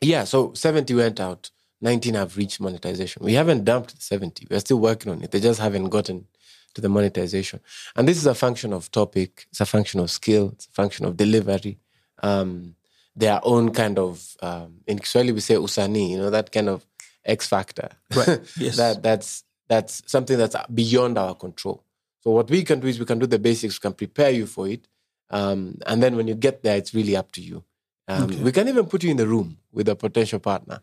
yeah, 0.00 0.24
so 0.24 0.52
70 0.54 0.94
went 0.94 1.20
out, 1.20 1.50
19 1.80 2.14
have 2.14 2.36
reached 2.36 2.60
monetization. 2.60 3.24
We 3.24 3.34
haven't 3.34 3.64
dumped 3.64 3.94
the 3.94 4.02
70. 4.02 4.48
We're 4.50 4.60
still 4.60 4.78
working 4.78 5.12
on 5.12 5.22
it. 5.22 5.30
They 5.30 5.40
just 5.40 5.60
haven't 5.60 5.88
gotten 5.88 6.26
to 6.74 6.80
the 6.80 6.88
monetization. 6.88 7.60
And 7.96 8.06
this 8.06 8.16
is 8.16 8.26
a 8.26 8.34
function 8.34 8.72
of 8.72 8.90
topic, 8.90 9.46
it's 9.50 9.60
a 9.60 9.66
function 9.66 10.00
of 10.00 10.10
skill, 10.10 10.50
it's 10.52 10.66
a 10.66 10.70
function 10.70 11.04
of 11.06 11.16
delivery. 11.16 11.78
Um, 12.22 12.76
their 13.16 13.40
own 13.42 13.72
kind 13.72 13.98
of 13.98 14.36
um, 14.40 14.80
in 14.86 14.98
Kiswahili 14.98 15.32
we 15.32 15.40
say 15.40 15.56
usani, 15.56 16.10
you 16.10 16.18
know, 16.18 16.30
that 16.30 16.52
kind 16.52 16.68
of 16.68 16.86
X 17.24 17.46
factor. 17.46 17.90
Right, 18.14 18.40
yes. 18.56 18.76
that 18.76 19.02
that's 19.02 19.44
that's 19.68 20.02
something 20.06 20.38
that's 20.38 20.56
beyond 20.72 21.18
our 21.18 21.34
control. 21.34 21.84
So 22.20 22.30
what 22.30 22.50
we 22.50 22.62
can 22.62 22.80
do 22.80 22.86
is 22.86 22.98
we 22.98 23.06
can 23.06 23.18
do 23.18 23.26
the 23.26 23.38
basics, 23.38 23.76
we 23.76 23.88
can 23.88 23.94
prepare 23.94 24.30
you 24.30 24.46
for 24.46 24.68
it. 24.68 24.86
Um, 25.30 25.78
and 25.86 26.02
then 26.02 26.16
when 26.16 26.28
you 26.28 26.34
get 26.34 26.62
there, 26.62 26.76
it's 26.76 26.92
really 26.94 27.16
up 27.16 27.32
to 27.32 27.40
you. 27.40 27.64
Um, 28.10 28.24
Okay. 28.24 28.42
We 28.42 28.52
can 28.52 28.68
even 28.68 28.86
put 28.86 29.02
you 29.04 29.10
in 29.10 29.16
the 29.16 29.26
room 29.26 29.58
with 29.72 29.88
a 29.88 29.94
potential 29.96 30.38
partner. 30.40 30.80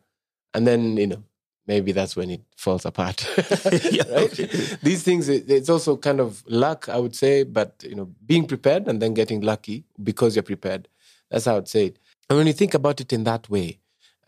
And 0.53 0.65
then, 0.65 0.97
you 0.97 1.07
know, 1.07 1.23
maybe 1.67 1.91
that's 1.91 2.15
when 2.15 2.29
it 2.31 2.41
falls 2.55 2.85
apart. 2.85 3.27
Yeah, 3.91 4.03
right? 4.09 4.31
These 4.81 5.03
things, 5.03 5.27
it's 5.29 5.69
also 5.69 5.97
kind 5.97 6.19
of 6.19 6.43
luck, 6.47 6.87
I 6.89 6.97
would 6.97 7.15
say, 7.15 7.43
but, 7.43 7.83
you 7.87 7.95
know, 7.95 8.09
being 8.25 8.47
prepared 8.47 8.87
and 8.87 9.01
then 9.01 9.13
getting 9.13 9.41
lucky 9.41 9.83
because 10.01 10.35
you're 10.35 10.43
prepared. 10.43 10.87
That's 11.29 11.45
how 11.45 11.57
I'd 11.57 11.67
say 11.67 11.87
it. 11.87 11.99
And 12.29 12.37
when 12.37 12.47
you 12.47 12.53
think 12.53 12.73
about 12.73 13.01
it 13.01 13.11
in 13.11 13.23
that 13.25 13.49
way, 13.49 13.79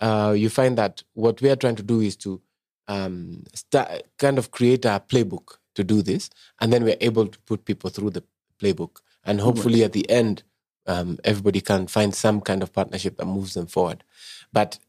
uh, 0.01 0.33
you 0.37 0.49
find 0.49 0.77
that 0.77 1.03
what 1.13 1.41
we 1.41 1.49
are 1.49 1.55
trying 1.55 1.75
to 1.77 1.83
do 1.83 2.01
is 2.01 2.15
to 2.17 2.41
um, 2.87 3.43
start, 3.53 4.03
kind 4.17 4.37
of 4.37 4.51
create 4.51 4.85
a 4.85 5.01
playbook 5.07 5.57
to 5.75 5.83
do 5.83 6.01
this, 6.01 6.29
and 6.59 6.73
then 6.73 6.83
we're 6.83 6.97
able 7.01 7.27
to 7.27 7.39
put 7.41 7.63
people 7.65 7.89
through 7.89 8.09
the 8.11 8.23
playbook, 8.61 8.97
and 9.25 9.39
hopefully 9.39 9.83
at 9.83 9.93
the 9.93 10.09
end, 10.09 10.43
um, 10.89 11.17
everybody 11.23 11.61
can 11.61 11.87
find 11.87 12.13
some 12.13 12.41
kind 12.41 12.63
of 12.63 12.73
partnership 12.73 13.17
that 13.17 13.25
moves 13.25 13.53
them 13.53 13.67
forward. 13.67 14.03
But 14.51 14.79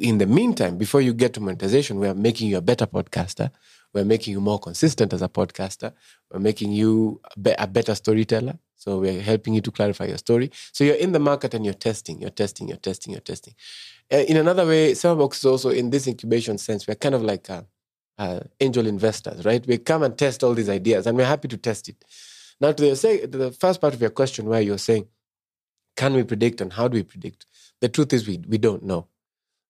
in 0.00 0.18
the 0.18 0.26
meantime, 0.26 0.76
before 0.78 1.00
you 1.00 1.14
get 1.14 1.32
to 1.34 1.40
monetization, 1.40 1.98
we 2.00 2.08
are 2.08 2.14
making 2.14 2.48
you 2.48 2.56
a 2.56 2.60
better 2.62 2.86
podcaster. 2.86 3.50
We're 3.92 4.04
making 4.04 4.32
you 4.32 4.40
more 4.40 4.58
consistent 4.58 5.12
as 5.12 5.22
a 5.22 5.28
podcaster. 5.28 5.92
We're 6.30 6.40
making 6.40 6.72
you 6.72 7.20
a, 7.36 7.38
be- 7.38 7.54
a 7.58 7.66
better 7.66 7.94
storyteller. 7.94 8.58
So 8.76 8.98
we're 8.98 9.22
helping 9.22 9.54
you 9.54 9.60
to 9.60 9.70
clarify 9.70 10.06
your 10.06 10.18
story. 10.18 10.50
So 10.72 10.84
you're 10.84 10.96
in 10.96 11.12
the 11.12 11.20
market 11.20 11.54
and 11.54 11.64
you're 11.64 11.74
testing, 11.74 12.20
you're 12.20 12.30
testing, 12.30 12.68
you're 12.68 12.76
testing, 12.76 13.12
you're 13.12 13.20
testing. 13.20 13.54
Uh, 14.12 14.24
in 14.28 14.36
another 14.36 14.66
way, 14.66 14.94
Sema 14.94 15.16
Box 15.16 15.38
is 15.38 15.44
also 15.44 15.70
in 15.70 15.90
this 15.90 16.06
incubation 16.08 16.58
sense. 16.58 16.88
We're 16.88 16.96
kind 16.96 17.14
of 17.14 17.22
like 17.22 17.48
uh, 17.48 17.62
uh, 18.18 18.40
angel 18.60 18.86
investors, 18.86 19.44
right? 19.44 19.64
We 19.66 19.78
come 19.78 20.02
and 20.02 20.18
test 20.18 20.42
all 20.42 20.54
these 20.54 20.68
ideas, 20.68 21.06
and 21.06 21.16
we're 21.16 21.24
happy 21.24 21.48
to 21.48 21.56
test 21.56 21.88
it. 21.88 22.04
Now, 22.60 22.72
to 22.72 22.82
the, 22.90 22.96
say, 22.96 23.20
to 23.20 23.38
the 23.38 23.52
first 23.52 23.80
part 23.80 23.94
of 23.94 24.00
your 24.00 24.10
question, 24.10 24.46
where 24.46 24.60
you're 24.60 24.78
saying, 24.78 25.06
"Can 25.96 26.14
we 26.14 26.22
predict 26.24 26.60
and 26.60 26.72
how 26.72 26.88
do 26.88 26.96
we 26.96 27.02
predict?" 27.02 27.46
The 27.80 27.88
truth 27.88 28.12
is, 28.12 28.26
we 28.26 28.38
we 28.48 28.58
don't 28.58 28.82
know. 28.84 29.08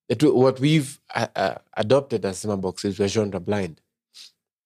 The 0.08 0.32
what 0.32 0.60
we've 0.60 1.00
uh, 1.14 1.28
uh, 1.34 1.54
adopted 1.76 2.24
as 2.24 2.38
Sema 2.38 2.56
Box 2.56 2.84
is 2.84 2.98
we're 2.98 3.08
genre 3.08 3.40
blind. 3.40 3.80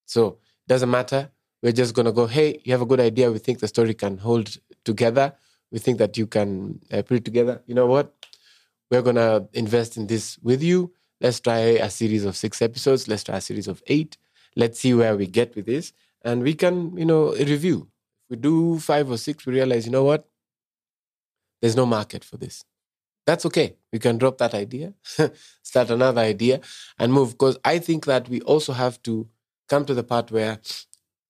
So 0.07 0.29
it 0.29 0.69
doesn't 0.69 0.91
matter. 0.91 1.31
We're 1.63 1.73
just 1.73 1.95
gonna 1.95 2.13
go. 2.13 2.27
Hey, 2.27 2.61
you 2.65 2.73
have 2.73 2.83
a 2.83 2.87
good 2.87 3.01
idea. 3.01 3.31
We 3.31 3.39
think 3.39 3.61
the 3.61 3.69
story 3.69 3.95
can 3.95 4.19
hold 4.19 4.57
together. 4.85 5.35
We 5.71 5.79
think 5.79 5.99
that 5.99 6.17
you 6.17 6.27
can 6.27 6.81
uh, 6.93 7.03
put 7.03 7.19
it 7.19 7.25
together. 7.25 7.63
You 7.67 7.75
know 7.75 7.87
what? 7.87 8.15
We're 8.91 9.03
gonna 9.03 9.49
invest 9.53 9.97
in 9.97 10.07
this 10.07 10.39
with 10.43 10.63
you. 10.63 10.93
Let's 11.21 11.41
try 11.41 11.59
a 11.59 11.91
series 11.91 12.25
of 12.25 12.37
six 12.37 12.63
episodes. 12.63 13.09
Let's 13.09 13.25
try 13.25 13.37
a 13.37 13.41
series 13.41 13.69
of 13.69 13.83
eight. 13.87 14.17
Let's 14.57 14.81
see 14.81 14.95
where 14.95 15.17
we 15.17 15.27
get 15.27 15.55
with 15.57 15.67
this, 15.67 15.93
and 16.23 16.43
we 16.43 16.55
can, 16.55 16.97
you 16.97 17.05
know, 17.05 17.35
review. 17.35 17.89
If 18.25 18.31
we 18.31 18.37
do 18.37 18.79
five 18.79 19.11
or 19.11 19.19
six, 19.19 19.47
we 19.47 19.53
realize, 19.55 19.85
you 19.87 19.93
know 19.93 20.05
what? 20.05 20.29
There's 21.61 21.77
no 21.77 21.87
market 21.87 22.25
for 22.25 22.37
this. 22.37 22.65
That's 23.27 23.45
okay. 23.47 23.77
We 23.93 23.99
can 23.99 24.17
drop 24.17 24.39
that 24.39 24.55
idea, 24.55 24.95
start 25.63 25.91
another 25.91 26.21
idea, 26.23 26.61
and 26.99 27.13
move. 27.13 27.33
Because 27.33 27.59
I 27.65 27.79
think 27.79 28.07
that 28.07 28.29
we 28.29 28.41
also 28.43 28.73
have 28.73 29.03
to 29.03 29.29
come 29.69 29.85
to 29.85 29.95
the 29.95 30.03
part 30.03 30.31
where 30.31 30.61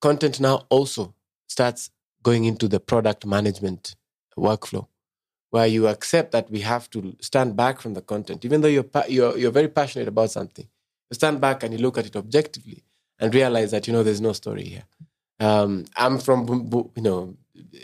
content 0.00 0.40
now 0.40 0.66
also 0.68 1.14
starts 1.48 1.90
going 2.22 2.44
into 2.44 2.68
the 2.68 2.80
product 2.80 3.26
management 3.26 3.96
workflow 4.36 4.86
where 5.50 5.66
you 5.66 5.86
accept 5.88 6.32
that 6.32 6.50
we 6.50 6.60
have 6.60 6.88
to 6.90 7.16
stand 7.20 7.56
back 7.56 7.80
from 7.80 7.94
the 7.94 8.02
content 8.02 8.44
even 8.44 8.60
though 8.60 8.68
you're, 8.68 8.84
you're, 9.08 9.36
you're 9.36 9.50
very 9.50 9.68
passionate 9.68 10.06
about 10.06 10.30
something 10.30 10.66
you 11.10 11.14
stand 11.14 11.40
back 11.40 11.62
and 11.62 11.72
you 11.72 11.80
look 11.80 11.98
at 11.98 12.06
it 12.06 12.16
objectively 12.16 12.84
and 13.18 13.34
realize 13.34 13.70
that 13.70 13.86
you 13.86 13.92
know 13.92 14.02
there's 14.02 14.20
no 14.20 14.32
story 14.32 14.62
here 14.64 14.84
um, 15.40 15.84
i'm 15.96 16.18
from 16.18 16.46
you 16.94 17.02
know 17.02 17.34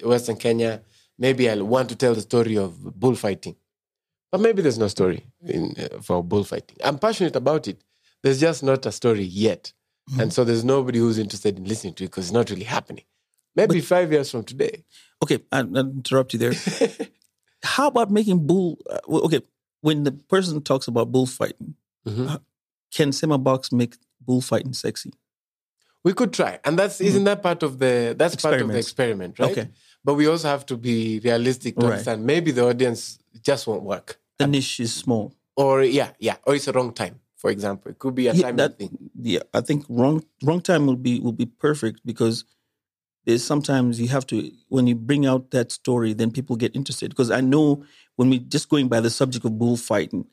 western 0.04 0.36
kenya 0.36 0.80
maybe 1.18 1.48
I'll 1.48 1.64
want 1.64 1.88
to 1.90 1.96
tell 1.96 2.14
the 2.14 2.20
story 2.20 2.56
of 2.56 2.98
bullfighting 2.98 3.56
but 4.30 4.40
maybe 4.40 4.62
there's 4.62 4.78
no 4.78 4.88
story 4.88 5.26
in, 5.42 5.74
uh, 5.78 6.00
for 6.00 6.22
bullfighting 6.22 6.76
i'm 6.84 6.98
passionate 6.98 7.36
about 7.36 7.68
it 7.68 7.82
there's 8.22 8.40
just 8.40 8.62
not 8.62 8.86
a 8.86 8.92
story 8.92 9.22
yet 9.24 9.72
Mm-hmm. 10.10 10.20
And 10.20 10.32
so 10.32 10.44
there's 10.44 10.64
nobody 10.64 10.98
who's 10.98 11.18
interested 11.18 11.58
in 11.58 11.64
listening 11.64 11.94
to 11.94 12.04
it 12.04 12.08
because 12.08 12.26
it's 12.26 12.32
not 12.32 12.50
really 12.50 12.64
happening. 12.64 13.04
Maybe 13.56 13.80
but, 13.80 13.84
five 13.84 14.12
years 14.12 14.30
from 14.30 14.44
today. 14.44 14.84
Okay, 15.22 15.38
I'll, 15.50 15.76
I'll 15.76 15.90
interrupt 15.90 16.34
you 16.34 16.38
there. 16.38 16.52
How 17.62 17.86
about 17.86 18.10
making 18.10 18.46
bull? 18.46 18.78
Uh, 18.90 18.98
okay, 19.24 19.40
when 19.80 20.04
the 20.04 20.12
person 20.12 20.60
talks 20.60 20.88
about 20.88 21.10
bullfighting, 21.10 21.74
mm-hmm. 22.06 22.28
uh, 22.28 22.38
can 22.92 23.12
Sema 23.12 23.38
Box 23.38 23.72
make 23.72 23.96
bullfighting 24.20 24.74
sexy? 24.74 25.12
We 26.02 26.12
could 26.12 26.34
try, 26.34 26.58
and 26.64 26.78
that's 26.78 26.96
mm-hmm. 26.96 27.06
isn't 27.06 27.24
that 27.24 27.42
part 27.42 27.62
of 27.62 27.78
the 27.78 28.14
that's 28.18 28.36
part 28.36 28.60
of 28.60 28.68
the 28.68 28.76
experiment, 28.76 29.38
right? 29.38 29.52
Okay. 29.52 29.70
But 30.04 30.14
we 30.14 30.26
also 30.26 30.48
have 30.48 30.66
to 30.66 30.76
be 30.76 31.20
realistic 31.24 31.76
to 31.76 31.86
right. 31.86 31.92
understand 31.92 32.26
maybe 32.26 32.50
the 32.50 32.66
audience 32.66 33.18
just 33.42 33.66
won't 33.66 33.82
work. 33.82 34.18
The 34.38 34.46
niche 34.46 34.80
is 34.80 34.92
small. 34.92 35.34
Or 35.56 35.82
yeah, 35.82 36.10
yeah, 36.18 36.36
or 36.44 36.54
it's 36.54 36.68
a 36.68 36.72
wrong 36.72 36.92
time 36.92 37.20
for 37.44 37.50
example. 37.50 37.90
It 37.90 37.98
could 37.98 38.14
be 38.14 38.28
a 38.28 38.32
yeah, 38.32 38.42
time 38.44 38.56
that, 38.56 38.78
thing. 38.78 39.10
Yeah, 39.20 39.40
I 39.52 39.60
think 39.60 39.84
wrong 39.90 40.24
wrong 40.42 40.62
time 40.62 40.86
will 40.86 40.96
be 40.96 41.20
will 41.20 41.36
be 41.36 41.44
perfect 41.44 42.00
because 42.06 42.46
there's 43.26 43.44
sometimes 43.44 44.00
you 44.00 44.08
have 44.08 44.26
to 44.28 44.50
when 44.68 44.86
you 44.86 44.94
bring 44.94 45.26
out 45.26 45.50
that 45.50 45.70
story, 45.70 46.14
then 46.14 46.30
people 46.30 46.56
get 46.56 46.74
interested. 46.74 47.10
Because 47.10 47.30
I 47.30 47.42
know 47.42 47.84
when 48.16 48.30
we 48.30 48.38
just 48.38 48.70
going 48.70 48.88
by 48.88 49.00
the 49.00 49.10
subject 49.10 49.44
of 49.44 49.58
bullfighting, 49.58 50.24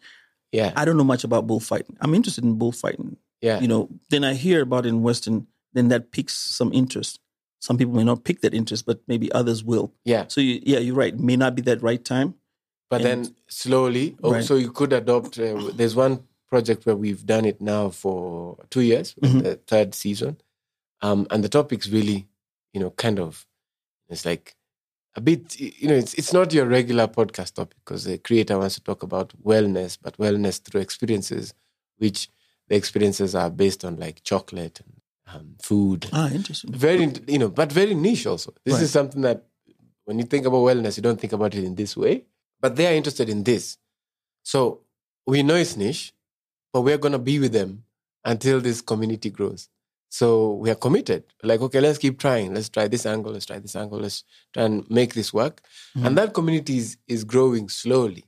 yeah, 0.54 0.72
I 0.78 0.86
don't 0.86 0.96
know 0.96 1.04
much 1.04 1.25
about 1.25 1.48
bullfighting. 1.48 1.98
I'm 2.00 2.16
interested 2.16 2.46
in 2.46 2.58
bullfighting. 2.58 3.18
Yeah, 3.42 3.60
you 3.60 3.68
know, 3.68 3.90
then 4.10 4.24
I 4.24 4.34
hear 4.34 4.62
about 4.62 4.86
it 4.86 4.90
in 4.90 5.04
Western, 5.04 5.48
then 5.74 5.90
that 5.90 6.13
piques 6.13 6.36
some 6.36 6.72
interest. 6.72 7.20
Some 7.62 7.77
people 7.77 7.94
may 7.94 8.03
not 8.03 8.24
pick 8.24 8.41
that 8.41 8.53
interest, 8.53 8.86
but 8.86 9.00
maybe 9.08 9.32
others 9.32 9.63
will. 9.63 9.94
Yeah. 10.03 10.25
So 10.27 10.41
you, 10.41 10.60
yeah, 10.63 10.80
you're 10.80 10.96
right. 10.96 11.13
It 11.13 11.20
may 11.20 11.38
not 11.38 11.56
be 11.56 11.62
that 11.63 11.82
right 11.82 12.03
time. 12.03 12.34
But 12.89 13.06
and, 13.06 13.25
then 13.25 13.36
slowly, 13.48 14.18
also 14.22 14.56
right. 14.56 14.63
you 14.63 14.72
could 14.72 14.91
adopt. 14.91 15.39
Uh, 15.39 15.70
there's 15.74 15.96
one 15.96 16.24
project 16.50 16.86
where 16.86 16.96
we've 16.96 17.25
done 17.25 17.46
it 17.46 17.62
now 17.62 17.89
for 17.89 18.58
two 18.70 18.82
years, 18.82 19.13
mm-hmm. 19.13 19.39
the 19.39 19.56
third 19.68 19.96
season. 19.96 20.41
Um, 21.01 21.25
and 21.30 21.44
the 21.44 21.50
topic's 21.50 21.89
really, 21.89 22.27
you 22.74 22.82
know, 22.82 22.89
kind 22.89 23.20
of, 23.20 23.46
it's 24.10 24.25
like 24.25 24.56
a 25.15 25.22
bit, 25.22 25.60
you 25.60 25.88
know, 25.88 25.96
it's, 25.96 26.13
it's 26.15 26.34
not 26.34 26.51
your 26.51 26.65
regular 26.65 27.08
podcast 27.08 27.53
topic 27.53 27.77
because 27.86 28.03
the 28.03 28.18
creator 28.18 28.58
wants 28.58 28.75
to 28.75 28.84
talk 28.84 29.03
about 29.03 29.34
wellness, 29.44 29.98
but 30.01 30.18
wellness 30.18 30.62
through 30.62 30.82
experiences, 30.82 31.53
which 31.98 32.30
the 32.68 32.75
experiences 32.75 33.36
are 33.36 33.50
based 33.50 33.86
on 33.86 33.98
like 33.98 34.24
chocolate 34.24 34.82
and 34.82 35.00
um, 35.33 35.55
food. 35.61 36.07
Ah, 36.11 36.29
interesting. 36.29 36.73
Very, 36.73 37.11
you 37.27 37.39
know, 37.39 37.50
but 37.50 37.71
very 37.71 37.93
niche 37.93 38.27
also. 38.27 38.53
This 38.65 38.75
right. 38.75 38.83
is 38.83 38.91
something 38.91 39.21
that 39.21 39.45
when 40.05 40.19
you 40.19 40.25
think 40.25 40.45
about 40.45 40.57
wellness, 40.57 40.97
you 40.97 41.03
don't 41.03 41.19
think 41.19 41.33
about 41.33 41.55
it 41.55 41.63
in 41.63 41.75
this 41.75 41.95
way, 41.95 42.25
but 42.59 42.75
they 42.75 42.88
are 42.88 42.93
interested 42.93 43.29
in 43.29 43.43
this. 43.43 43.77
So 44.43 44.81
we 45.25 45.43
know 45.43 45.55
it's 45.55 45.77
niche, 45.77 46.13
but 46.73 46.81
we're 46.81 46.97
going 46.97 47.11
to 47.13 47.19
be 47.19 47.39
with 47.39 47.53
them 47.53 47.83
until 48.25 48.59
this 48.59 48.81
community 48.81 49.29
grows. 49.29 49.69
So 50.09 50.55
we 50.55 50.69
are 50.69 50.75
committed. 50.75 51.23
Like, 51.41 51.61
okay, 51.61 51.79
let's 51.79 51.97
keep 51.97 52.19
trying. 52.19 52.53
Let's 52.53 52.67
try 52.67 52.88
this 52.89 53.05
angle. 53.05 53.31
Let's 53.31 53.45
try 53.45 53.59
this 53.59 53.75
angle. 53.75 54.00
Let's 54.00 54.25
try 54.53 54.63
and 54.63 54.89
make 54.89 55.13
this 55.13 55.33
work. 55.33 55.61
Mm-hmm. 55.95 56.05
And 56.05 56.17
that 56.17 56.33
community 56.33 56.77
is, 56.77 56.97
is 57.07 57.23
growing 57.23 57.69
slowly, 57.69 58.25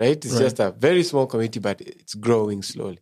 right? 0.00 0.16
It's 0.16 0.32
right. 0.32 0.40
just 0.40 0.58
a 0.58 0.72
very 0.72 1.04
small 1.04 1.26
community, 1.26 1.60
but 1.60 1.80
it's 1.80 2.14
growing 2.14 2.62
slowly. 2.62 2.98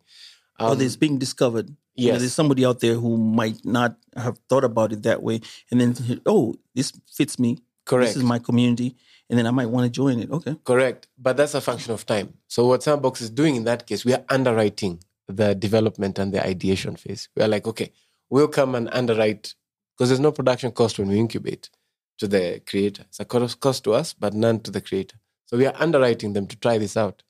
Um, 0.58 0.78
oh, 0.78 0.80
it's 0.80 0.96
being 0.96 1.16
discovered. 1.16 1.74
Yes. 2.00 2.06
You 2.06 2.12
know, 2.12 2.18
there's 2.18 2.34
somebody 2.34 2.64
out 2.64 2.80
there 2.80 2.94
who 2.94 3.16
might 3.16 3.64
not 3.64 3.96
have 4.16 4.38
thought 4.48 4.64
about 4.64 4.92
it 4.92 5.02
that 5.04 5.22
way. 5.22 5.40
And 5.70 5.80
then, 5.80 6.20
oh, 6.26 6.54
this 6.74 6.92
fits 7.10 7.38
me. 7.38 7.58
Correct. 7.84 8.10
This 8.10 8.16
is 8.16 8.24
my 8.24 8.38
community 8.38 8.96
and 9.30 9.38
then 9.38 9.46
I 9.46 9.52
might 9.52 9.66
want 9.66 9.84
to 9.84 9.90
join 9.90 10.18
it. 10.18 10.30
Okay. 10.30 10.56
Correct. 10.64 11.06
But 11.16 11.36
that's 11.36 11.54
a 11.54 11.60
function 11.60 11.92
of 11.92 12.04
time. 12.04 12.34
So 12.48 12.66
what 12.66 12.82
Sema 12.82 12.96
Box 12.96 13.20
is 13.20 13.30
doing 13.30 13.54
in 13.54 13.64
that 13.64 13.86
case, 13.86 14.04
we 14.04 14.12
are 14.12 14.24
underwriting 14.28 14.98
the 15.28 15.54
development 15.54 16.18
and 16.18 16.34
the 16.34 16.44
ideation 16.44 16.96
phase. 16.96 17.28
We 17.36 17.44
are 17.44 17.48
like, 17.48 17.66
okay, 17.68 17.92
we'll 18.28 18.48
come 18.48 18.74
and 18.74 18.90
underwrite 18.92 19.54
because 19.96 20.08
there's 20.08 20.20
no 20.20 20.32
production 20.32 20.72
cost 20.72 20.98
when 20.98 21.08
we 21.08 21.18
incubate 21.18 21.70
to 22.18 22.26
the 22.26 22.60
creator. 22.66 23.04
It's 23.08 23.20
a 23.20 23.24
cost 23.24 23.84
to 23.84 23.92
us, 23.94 24.14
but 24.14 24.34
none 24.34 24.58
to 24.60 24.72
the 24.72 24.80
creator. 24.80 25.16
So 25.46 25.56
we 25.56 25.66
are 25.66 25.74
underwriting 25.76 26.32
them 26.32 26.48
to 26.48 26.56
try 26.56 26.78
this 26.78 26.96
out. 26.96 27.22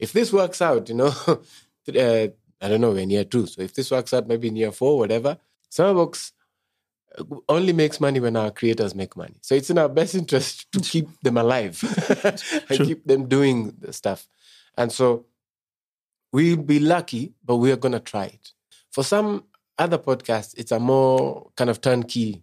If 0.00 0.12
this 0.12 0.32
works 0.32 0.60
out, 0.60 0.88
you 0.88 0.96
know, 0.96 1.14
uh, 1.28 2.28
I 2.60 2.68
don't 2.68 2.80
know, 2.80 2.94
in 2.94 3.10
year 3.10 3.24
two. 3.24 3.46
So 3.46 3.62
if 3.62 3.74
this 3.74 3.90
works 3.90 4.12
out, 4.12 4.26
maybe 4.26 4.48
in 4.48 4.56
year 4.56 4.72
four, 4.72 4.98
whatever, 4.98 5.38
Sema 5.68 5.94
Box 5.94 6.32
only 7.48 7.72
makes 7.72 8.00
money 8.00 8.20
when 8.20 8.36
our 8.36 8.50
creators 8.50 8.94
make 8.94 9.16
money. 9.16 9.36
So 9.42 9.54
it's 9.54 9.70
in 9.70 9.78
our 9.78 9.88
best 9.88 10.14
interest 10.14 10.70
to 10.72 10.80
keep 10.80 11.08
them 11.20 11.36
alive 11.36 11.82
and 12.68 12.80
keep 12.80 13.04
them 13.06 13.28
doing 13.28 13.74
the 13.80 13.92
stuff. 13.92 14.26
And 14.76 14.90
so 14.90 15.26
we'll 16.32 16.56
be 16.56 16.80
lucky, 16.80 17.34
but 17.44 17.56
we 17.56 17.70
are 17.70 17.76
going 17.76 17.92
to 17.92 18.00
try 18.00 18.24
it. 18.24 18.52
For 18.90 19.04
some 19.04 19.44
other 19.78 19.98
podcasts, 19.98 20.54
it's 20.56 20.72
a 20.72 20.80
more 20.80 21.50
kind 21.56 21.70
of 21.70 21.80
turnkey. 21.80 22.42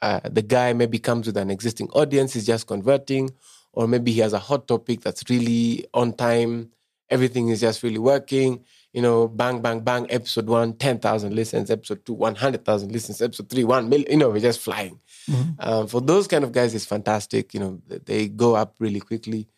Uh, 0.00 0.20
the 0.24 0.42
guy 0.42 0.72
maybe 0.72 0.98
comes 0.98 1.26
with 1.26 1.36
an 1.36 1.50
existing 1.50 1.88
audience, 1.90 2.34
he's 2.34 2.46
just 2.46 2.66
converting, 2.66 3.30
or 3.72 3.86
maybe 3.86 4.12
he 4.12 4.20
has 4.20 4.32
a 4.32 4.38
hot 4.38 4.66
topic 4.66 5.00
that's 5.00 5.24
really 5.30 5.86
on 5.94 6.12
time. 6.12 6.70
Everything 7.08 7.48
is 7.48 7.60
just 7.60 7.82
really 7.82 7.98
working 7.98 8.64
you 8.92 9.00
know, 9.00 9.26
bang, 9.26 9.60
bang, 9.62 9.80
bang, 9.80 10.06
episode 10.10 10.46
one, 10.46 10.74
10,000 10.74 11.34
listens, 11.34 11.70
episode 11.70 12.04
two, 12.04 12.12
100,000 12.12 12.92
listens, 12.92 13.22
episode 13.22 13.48
three, 13.48 13.64
1 13.64 13.88
million, 13.88 14.10
you 14.10 14.16
know, 14.18 14.30
we're 14.30 14.40
just 14.40 14.60
flying. 14.60 15.00
Mm-hmm. 15.30 15.50
Um, 15.60 15.86
for 15.86 16.00
those 16.00 16.26
kind 16.26 16.44
of 16.44 16.52
guys, 16.52 16.74
it's 16.74 16.84
fantastic. 16.84 17.54
You 17.54 17.60
know, 17.60 17.82
they 17.86 18.28
go 18.28 18.54
up 18.54 18.74
really 18.78 19.00
quickly. 19.00 19.48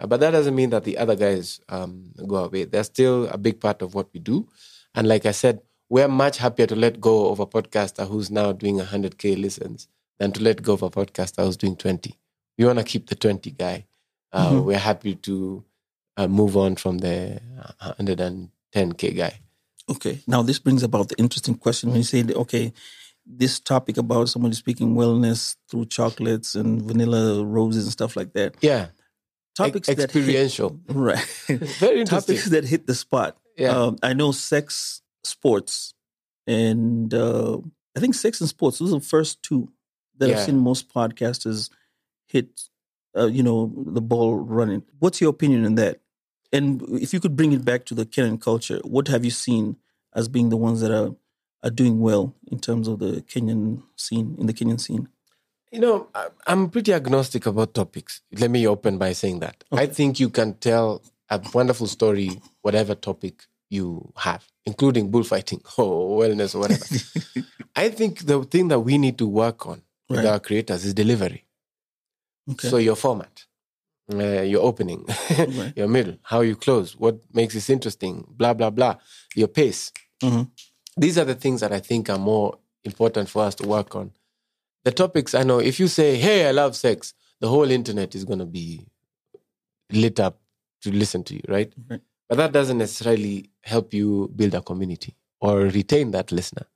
Uh, 0.00 0.06
but 0.06 0.20
that 0.20 0.30
doesn't 0.30 0.54
mean 0.54 0.70
that 0.70 0.84
the 0.84 0.98
other 0.98 1.16
guys 1.16 1.60
um, 1.68 2.12
go 2.26 2.36
away. 2.36 2.64
They're 2.64 2.84
still 2.84 3.26
a 3.28 3.38
big 3.38 3.60
part 3.60 3.82
of 3.82 3.94
what 3.94 4.08
we 4.12 4.20
do. 4.20 4.48
And 4.94 5.08
like 5.08 5.26
I 5.26 5.32
said, 5.32 5.60
we're 5.88 6.08
much 6.08 6.38
happier 6.38 6.66
to 6.66 6.76
let 6.76 7.00
go 7.00 7.30
of 7.30 7.40
a 7.40 7.46
podcaster 7.46 8.06
who's 8.06 8.30
now 8.30 8.52
doing 8.52 8.78
100K 8.78 9.40
listens 9.40 9.88
than 10.18 10.32
to 10.32 10.42
let 10.42 10.62
go 10.62 10.74
of 10.74 10.82
a 10.82 10.90
podcaster 10.90 11.44
who's 11.44 11.56
doing 11.56 11.76
20. 11.76 12.16
We 12.58 12.64
want 12.64 12.78
to 12.78 12.84
keep 12.84 13.08
the 13.08 13.14
20 13.14 13.50
guy. 13.52 13.86
Uh, 14.32 14.50
mm-hmm. 14.50 14.66
We're 14.66 14.78
happy 14.78 15.16
to 15.16 15.64
uh, 16.16 16.28
move 16.28 16.56
on 16.56 16.76
from 16.76 16.98
the 16.98 17.40
100 17.80 18.20
and 18.20 18.50
10K 18.74 19.16
guy. 19.16 19.40
Okay. 19.88 20.20
Now, 20.26 20.42
this 20.42 20.58
brings 20.58 20.82
about 20.82 21.08
the 21.08 21.16
interesting 21.18 21.54
question 21.54 21.90
when 21.90 21.98
you 21.98 22.04
say, 22.04 22.24
okay, 22.24 22.72
this 23.26 23.60
topic 23.60 23.96
about 23.96 24.28
somebody 24.28 24.54
speaking 24.54 24.94
wellness 24.94 25.56
through 25.68 25.86
chocolates 25.86 26.54
and 26.54 26.82
vanilla 26.82 27.44
roses 27.44 27.84
and 27.84 27.92
stuff 27.92 28.16
like 28.16 28.32
that. 28.34 28.56
Yeah. 28.60 28.88
Topics 29.56 29.88
e- 29.88 29.92
experiential. 29.92 30.80
That 30.86 30.92
hit, 30.92 30.96
right. 30.96 31.18
Very 31.78 32.00
interesting. 32.00 32.36
Topics 32.36 32.50
that 32.50 32.64
hit 32.64 32.86
the 32.86 32.94
spot. 32.94 33.36
Yeah. 33.56 33.70
Um, 33.70 33.98
I 34.02 34.14
know 34.14 34.32
sex, 34.32 35.02
sports, 35.22 35.94
and 36.46 37.12
uh, 37.14 37.58
I 37.96 38.00
think 38.00 38.14
sex 38.14 38.40
and 38.40 38.48
sports. 38.48 38.78
Those 38.78 38.92
are 38.92 38.98
the 38.98 39.04
first 39.04 39.42
two 39.42 39.70
that 40.18 40.28
yeah. 40.28 40.36
I've 40.36 40.44
seen 40.44 40.58
most 40.58 40.92
podcasters 40.92 41.70
hit, 42.26 42.48
uh, 43.16 43.26
you 43.26 43.42
know, 43.42 43.72
the 43.76 44.02
ball 44.02 44.36
running. 44.36 44.82
What's 44.98 45.20
your 45.20 45.30
opinion 45.30 45.64
on 45.66 45.76
that? 45.76 46.00
And 46.54 46.82
if 47.06 47.12
you 47.12 47.20
could 47.20 47.34
bring 47.36 47.52
it 47.52 47.64
back 47.64 47.84
to 47.86 47.94
the 47.94 48.06
Kenyan 48.06 48.40
culture, 48.40 48.78
what 48.84 49.08
have 49.08 49.24
you 49.24 49.30
seen 49.46 49.76
as 50.14 50.28
being 50.28 50.48
the 50.50 50.56
ones 50.68 50.80
that 50.82 50.92
are 51.00 51.10
are 51.64 51.70
doing 51.82 51.96
well 52.08 52.24
in 52.52 52.58
terms 52.60 52.86
of 52.88 52.96
the 53.04 53.12
Kenyan 53.32 53.82
scene 53.96 54.28
in 54.38 54.46
the 54.46 54.52
Kenyan 54.58 54.78
scene? 54.80 55.08
You 55.72 55.80
know, 55.80 55.96
I'm 56.46 56.70
pretty 56.70 56.92
agnostic 56.92 57.46
about 57.46 57.74
topics. 57.74 58.20
Let 58.42 58.50
me 58.50 58.62
open 58.74 58.98
by 58.98 59.12
saying 59.14 59.40
that. 59.40 59.64
I 59.72 59.86
think 59.86 60.20
you 60.20 60.30
can 60.30 60.54
tell 60.68 61.02
a 61.28 61.40
wonderful 61.52 61.88
story, 61.88 62.40
whatever 62.62 62.94
topic 62.94 63.34
you 63.70 64.12
have, 64.16 64.44
including 64.66 65.10
bullfighting 65.10 65.62
or 65.78 66.20
wellness 66.22 66.54
or 66.54 66.60
whatever. 66.60 66.84
I 67.76 67.88
think 67.88 68.26
the 68.26 68.44
thing 68.44 68.68
that 68.68 68.80
we 68.80 68.98
need 68.98 69.18
to 69.18 69.26
work 69.26 69.66
on 69.66 69.82
with 70.08 70.18
Right. 70.20 70.26
our 70.32 70.38
creators 70.38 70.84
is 70.84 70.94
delivery. 70.94 71.44
Okay. 72.52 72.68
So 72.68 72.76
your 72.76 72.94
format, 72.94 73.46
uh, 74.12 74.42
your 74.42 74.62
opening, 74.62 75.04
Right. 75.38 75.72
your 75.76 75.88
middle, 75.88 76.16
how 76.22 76.40
you 76.42 76.56
close, 76.56 76.94
what 76.96 77.18
makes 77.32 77.54
this 77.54 77.70
interesting, 77.70 78.26
blah 78.36 78.54
blah 78.54 78.70
blah, 78.70 78.96
your 79.34 79.48
pace. 79.48 79.92
Mhm. 80.22 80.50
These 80.96 81.18
are 81.18 81.24
the 81.24 81.34
things 81.34 81.60
that 81.60 81.72
I 81.72 81.80
think 81.80 82.08
are 82.10 82.18
more 82.18 82.58
important 82.84 83.28
for 83.28 83.42
us 83.44 83.54
to 83.56 83.66
work 83.66 83.96
on. 83.96 84.12
The 84.84 84.92
topics 84.92 85.34
I 85.34 85.42
know, 85.42 85.58
if 85.58 85.80
you 85.80 85.88
say, 85.88 86.16
"Hey, 86.16 86.46
I 86.46 86.52
love 86.52 86.76
sex," 86.76 87.14
the 87.40 87.48
whole 87.48 87.70
internet 87.70 88.14
is 88.14 88.24
going 88.24 88.38
to 88.40 88.46
be 88.46 88.86
lit 89.92 90.20
up 90.20 90.40
to 90.82 90.90
listen 90.92 91.24
to 91.24 91.34
you, 91.34 91.42
right? 91.48 91.72
Right. 91.88 92.00
But 92.28 92.36
that 92.38 92.52
doesn't 92.52 92.78
necessarily 92.78 93.50
help 93.62 93.92
you 93.94 94.30
build 94.34 94.54
a 94.54 94.62
community 94.62 95.14
or 95.40 95.60
retain 95.60 96.10
that 96.12 96.32
listener. 96.32 96.66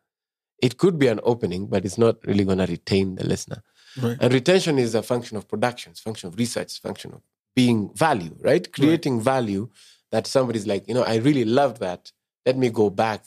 It 0.62 0.76
could 0.78 0.98
be 0.98 1.06
an 1.08 1.20
opening, 1.22 1.66
but 1.66 1.84
it's 1.84 1.98
not 1.98 2.16
really 2.26 2.44
going 2.44 2.58
to 2.58 2.66
retain 2.66 3.14
the 3.16 3.24
listener. 3.26 3.62
Right. 4.00 4.16
And 4.20 4.32
retention 4.32 4.78
is 4.78 4.94
a 4.94 5.02
function 5.02 5.36
of 5.36 5.48
production, 5.48 5.92
it's 5.92 6.00
a 6.00 6.02
function 6.02 6.28
of 6.28 6.38
research, 6.38 6.80
function 6.80 7.12
of 7.12 7.22
being 7.54 7.90
value, 7.94 8.36
right? 8.40 8.72
Creating 8.72 9.20
value 9.20 9.68
that 10.12 10.26
somebody's 10.26 10.66
like, 10.66 10.86
you 10.88 10.94
know, 10.94 11.02
I 11.02 11.16
really 11.16 11.44
loved 11.44 11.80
that. 11.80 12.12
Let 12.46 12.56
me 12.56 12.70
go 12.70 12.88
back 12.90 13.24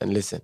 and 0.00 0.12
listen. 0.12 0.42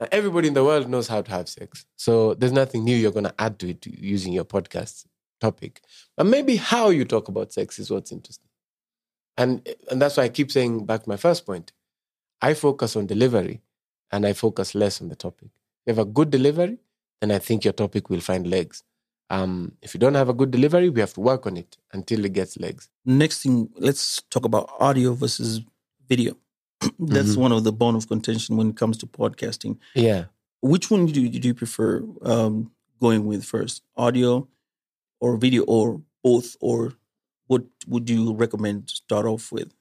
Now, 0.00 0.08
everybody 0.12 0.48
in 0.48 0.54
the 0.54 0.64
world 0.64 0.88
knows 0.88 1.08
how 1.08 1.22
to 1.22 1.30
have 1.30 1.48
sex. 1.48 1.86
So 1.96 2.34
there's 2.34 2.52
nothing 2.52 2.84
new 2.84 2.96
you're 2.96 3.12
going 3.12 3.24
to 3.24 3.34
add 3.38 3.58
to 3.60 3.70
it 3.70 3.86
using 3.86 4.32
your 4.32 4.44
podcast 4.44 5.06
topic. 5.40 5.80
But 6.16 6.26
maybe 6.26 6.56
how 6.56 6.90
you 6.90 7.04
talk 7.04 7.28
about 7.28 7.52
sex 7.52 7.78
is 7.78 7.90
what's 7.90 8.12
interesting. 8.12 8.48
And, 9.36 9.66
and 9.90 10.02
that's 10.02 10.16
why 10.16 10.24
I 10.24 10.28
keep 10.28 10.50
saying 10.50 10.84
back 10.84 11.04
to 11.04 11.08
my 11.08 11.16
first 11.16 11.46
point. 11.46 11.72
I 12.40 12.54
focus 12.54 12.96
on 12.96 13.06
delivery 13.06 13.60
and 14.10 14.26
I 14.26 14.32
focus 14.32 14.74
less 14.74 15.00
on 15.00 15.08
the 15.08 15.16
topic. 15.16 15.48
If 15.86 15.94
you 15.94 16.00
have 16.00 16.06
a 16.06 16.10
good 16.10 16.30
delivery, 16.30 16.78
then 17.20 17.30
I 17.30 17.38
think 17.38 17.64
your 17.64 17.72
topic 17.72 18.10
will 18.10 18.20
find 18.20 18.48
legs. 18.48 18.82
Um, 19.30 19.72
if 19.82 19.92
you 19.94 20.00
don't 20.00 20.14
have 20.14 20.28
a 20.28 20.34
good 20.34 20.50
delivery, 20.50 20.88
we 20.88 21.00
have 21.00 21.12
to 21.14 21.20
work 21.20 21.46
on 21.46 21.56
it 21.56 21.76
until 21.92 22.24
it 22.24 22.32
gets 22.32 22.58
legs. 22.58 22.88
Next 23.04 23.42
thing, 23.42 23.68
let's 23.76 24.22
talk 24.30 24.44
about 24.44 24.70
audio 24.80 25.12
versus 25.12 25.60
video. 26.08 26.34
That's 26.98 27.32
Mm-hmm. 27.32 27.40
one 27.40 27.52
of 27.52 27.64
the 27.64 27.72
bone 27.72 27.94
of 27.96 28.08
contention 28.08 28.56
when 28.56 28.70
it 28.70 28.76
comes 28.76 28.96
to 28.98 29.06
podcasting. 29.06 29.78
Yeah. 29.94 30.24
Which 30.62 30.90
one 30.90 31.06
do 31.06 31.20
you, 31.20 31.28
do 31.38 31.48
you 31.48 31.54
prefer 31.54 32.02
um, 32.22 32.70
going 33.00 33.26
with 33.26 33.44
first, 33.44 33.82
audio 33.96 34.48
or 35.20 35.36
video, 35.36 35.62
or 35.64 36.00
both, 36.24 36.56
or 36.60 36.94
what 37.48 37.64
would 37.86 38.08
you 38.08 38.32
recommend 38.34 38.88
start 38.90 39.26
off 39.26 39.52
with? 39.52 39.72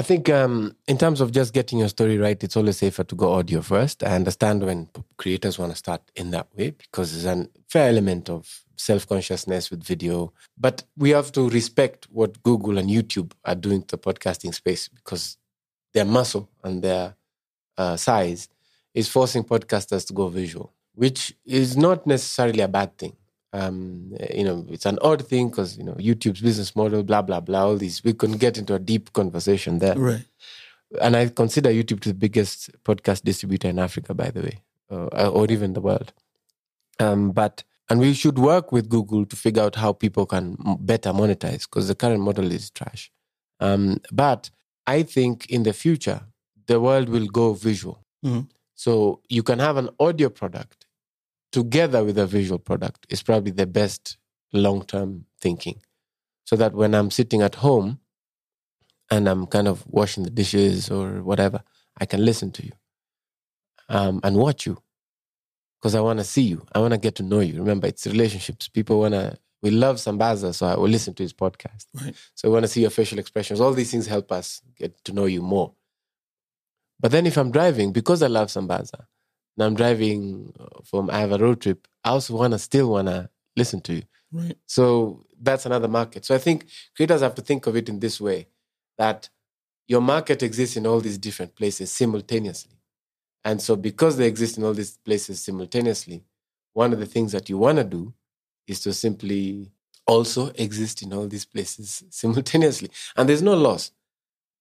I 0.00 0.02
think 0.02 0.30
um, 0.30 0.74
in 0.88 0.96
terms 0.96 1.20
of 1.20 1.30
just 1.30 1.52
getting 1.52 1.78
your 1.78 1.90
story 1.90 2.16
right, 2.16 2.42
it's 2.42 2.56
always 2.56 2.78
safer 2.78 3.04
to 3.04 3.14
go 3.14 3.34
audio 3.34 3.60
first. 3.60 4.02
I 4.02 4.14
understand 4.14 4.62
when 4.64 4.88
creators 5.18 5.58
want 5.58 5.72
to 5.72 5.76
start 5.76 6.00
in 6.16 6.30
that 6.30 6.48
way 6.56 6.70
because 6.70 7.12
there's 7.12 7.26
a 7.26 7.46
fair 7.68 7.90
element 7.90 8.30
of 8.30 8.64
self 8.76 9.06
consciousness 9.06 9.70
with 9.70 9.84
video. 9.84 10.32
But 10.56 10.84
we 10.96 11.10
have 11.10 11.32
to 11.32 11.50
respect 11.50 12.08
what 12.10 12.42
Google 12.42 12.78
and 12.78 12.88
YouTube 12.88 13.32
are 13.44 13.54
doing 13.54 13.82
to 13.82 13.96
the 13.96 13.98
podcasting 13.98 14.54
space 14.54 14.88
because 14.88 15.36
their 15.92 16.06
muscle 16.06 16.48
and 16.64 16.80
their 16.80 17.14
uh, 17.76 17.98
size 17.98 18.48
is 18.94 19.06
forcing 19.06 19.44
podcasters 19.44 20.06
to 20.06 20.14
go 20.14 20.28
visual, 20.28 20.72
which 20.94 21.36
is 21.44 21.76
not 21.76 22.06
necessarily 22.06 22.60
a 22.60 22.68
bad 22.68 22.96
thing. 22.96 23.14
Um, 23.52 24.14
you 24.32 24.44
know, 24.44 24.64
it's 24.70 24.86
an 24.86 24.98
odd 25.02 25.26
thing 25.26 25.48
because 25.50 25.76
you 25.76 25.82
know 25.84 25.94
YouTube's 25.94 26.40
business 26.40 26.76
model, 26.76 27.02
blah 27.02 27.22
blah 27.22 27.40
blah. 27.40 27.64
All 27.64 27.76
these 27.76 28.04
we 28.04 28.12
can 28.12 28.32
get 28.38 28.56
into 28.58 28.74
a 28.74 28.78
deep 28.78 29.12
conversation 29.12 29.78
there 29.80 29.96
Right. 29.98 30.24
and 31.00 31.16
I 31.16 31.28
consider 31.28 31.70
YouTube 31.70 32.00
to 32.00 32.10
the 32.10 32.14
biggest 32.14 32.70
podcast 32.84 33.22
distributor 33.24 33.68
in 33.68 33.78
Africa, 33.78 34.14
by 34.14 34.30
the 34.30 34.42
way, 34.42 34.60
uh, 34.90 35.28
or 35.30 35.50
even 35.50 35.72
the 35.72 35.80
world. 35.80 36.12
Um, 37.00 37.32
but 37.32 37.64
and 37.88 37.98
we 37.98 38.14
should 38.14 38.38
work 38.38 38.70
with 38.70 38.88
Google 38.88 39.26
to 39.26 39.34
figure 39.36 39.62
out 39.64 39.74
how 39.74 39.92
people 39.92 40.26
can 40.26 40.56
better 40.80 41.10
monetize 41.12 41.62
because 41.68 41.88
the 41.88 41.94
current 41.96 42.20
model 42.20 42.52
is 42.52 42.70
trash. 42.70 43.10
Um, 43.58 44.00
but 44.12 44.50
I 44.86 45.02
think 45.02 45.46
in 45.50 45.64
the 45.64 45.72
future 45.72 46.20
the 46.66 46.78
world 46.80 47.08
will 47.08 47.26
go 47.26 47.54
visual. 47.54 47.98
Mhm. 48.24 48.48
So 48.76 49.20
you 49.28 49.42
can 49.42 49.58
have 49.58 49.76
an 49.76 49.88
audio 49.98 50.28
product 50.28 50.79
together 51.52 52.04
with 52.04 52.18
a 52.18 52.26
visual 52.26 52.58
product 52.58 53.06
is 53.10 53.22
probably 53.22 53.52
the 53.52 53.66
best 53.66 54.16
long 54.52 54.84
term 54.84 55.26
thinking. 55.40 55.80
So 56.44 56.56
that 56.56 56.74
when 56.74 56.94
I'm 56.94 57.10
sitting 57.10 57.42
at 57.42 57.56
home 57.56 58.00
and 59.10 59.28
I'm 59.28 59.46
kind 59.46 59.68
of 59.68 59.84
washing 59.86 60.24
the 60.24 60.30
dishes 60.30 60.90
or 60.90 61.22
whatever, 61.22 61.62
I 62.00 62.06
can 62.06 62.24
listen 62.24 62.50
to 62.52 62.64
you 62.64 62.72
um, 63.88 64.20
and 64.24 64.36
watch 64.36 64.66
you 64.66 64.82
because 65.80 65.94
I 65.94 66.00
want 66.00 66.18
to 66.18 66.24
see 66.24 66.42
you. 66.42 66.66
I 66.72 66.78
want 66.78 66.92
to 66.92 66.98
get 66.98 67.14
to 67.16 67.22
know 67.22 67.40
you. 67.40 67.58
Remember, 67.58 67.86
it's 67.86 68.06
relationships. 68.06 68.68
People 68.68 69.00
want 69.00 69.14
to, 69.14 69.38
we 69.62 69.70
love 69.70 69.96
Sambaza, 69.96 70.54
so 70.54 70.66
I 70.66 70.76
will 70.76 70.88
listen 70.88 71.14
to 71.14 71.22
his 71.22 71.32
podcast. 71.32 71.86
Right. 71.94 72.14
So 72.34 72.48
we 72.48 72.54
want 72.54 72.64
to 72.64 72.68
see 72.68 72.80
your 72.82 72.90
facial 72.90 73.18
expressions. 73.18 73.60
All 73.60 73.72
these 73.72 73.90
things 73.90 74.06
help 74.06 74.32
us 74.32 74.60
get 74.76 75.02
to 75.04 75.12
know 75.12 75.26
you 75.26 75.42
more. 75.42 75.72
But 76.98 77.12
then 77.12 77.26
if 77.26 77.36
I'm 77.36 77.50
driving, 77.50 77.92
because 77.92 78.22
I 78.22 78.26
love 78.26 78.48
Sambaza, 78.48 79.06
and 79.56 79.66
I'm 79.66 79.74
driving 79.74 80.52
uh, 80.58 80.80
from, 80.84 81.10
I 81.10 81.20
have 81.20 81.32
a 81.32 81.38
road 81.38 81.60
trip, 81.60 81.86
I 82.04 82.10
also 82.10 82.36
want 82.36 82.52
to 82.52 82.58
still 82.58 82.90
want 82.90 83.08
to 83.08 83.30
listen 83.56 83.80
to 83.82 83.94
you. 83.94 84.02
Right. 84.32 84.56
So 84.66 85.26
that's 85.40 85.66
another 85.66 85.88
market. 85.88 86.24
So 86.24 86.34
I 86.34 86.38
think 86.38 86.66
creators 86.96 87.20
have 87.20 87.34
to 87.36 87.42
think 87.42 87.66
of 87.66 87.76
it 87.76 87.88
in 87.88 88.00
this 88.00 88.20
way 88.20 88.46
that 88.98 89.28
your 89.88 90.00
market 90.00 90.42
exists 90.42 90.76
in 90.76 90.86
all 90.86 91.00
these 91.00 91.18
different 91.18 91.56
places 91.56 91.90
simultaneously. 91.90 92.76
And 93.44 93.60
so 93.60 93.74
because 93.74 94.16
they 94.16 94.26
exist 94.26 94.58
in 94.58 94.64
all 94.64 94.74
these 94.74 94.96
places 94.98 95.42
simultaneously, 95.42 96.22
one 96.74 96.92
of 96.92 97.00
the 97.00 97.06
things 97.06 97.32
that 97.32 97.48
you 97.48 97.58
want 97.58 97.78
to 97.78 97.84
do 97.84 98.12
is 98.66 98.80
to 98.80 98.92
simply 98.92 99.72
also 100.06 100.52
exist 100.54 101.02
in 101.02 101.12
all 101.12 101.26
these 101.26 101.44
places 101.44 102.04
simultaneously. 102.10 102.90
And 103.16 103.28
there's 103.28 103.42
no 103.42 103.54
loss. 103.54 103.92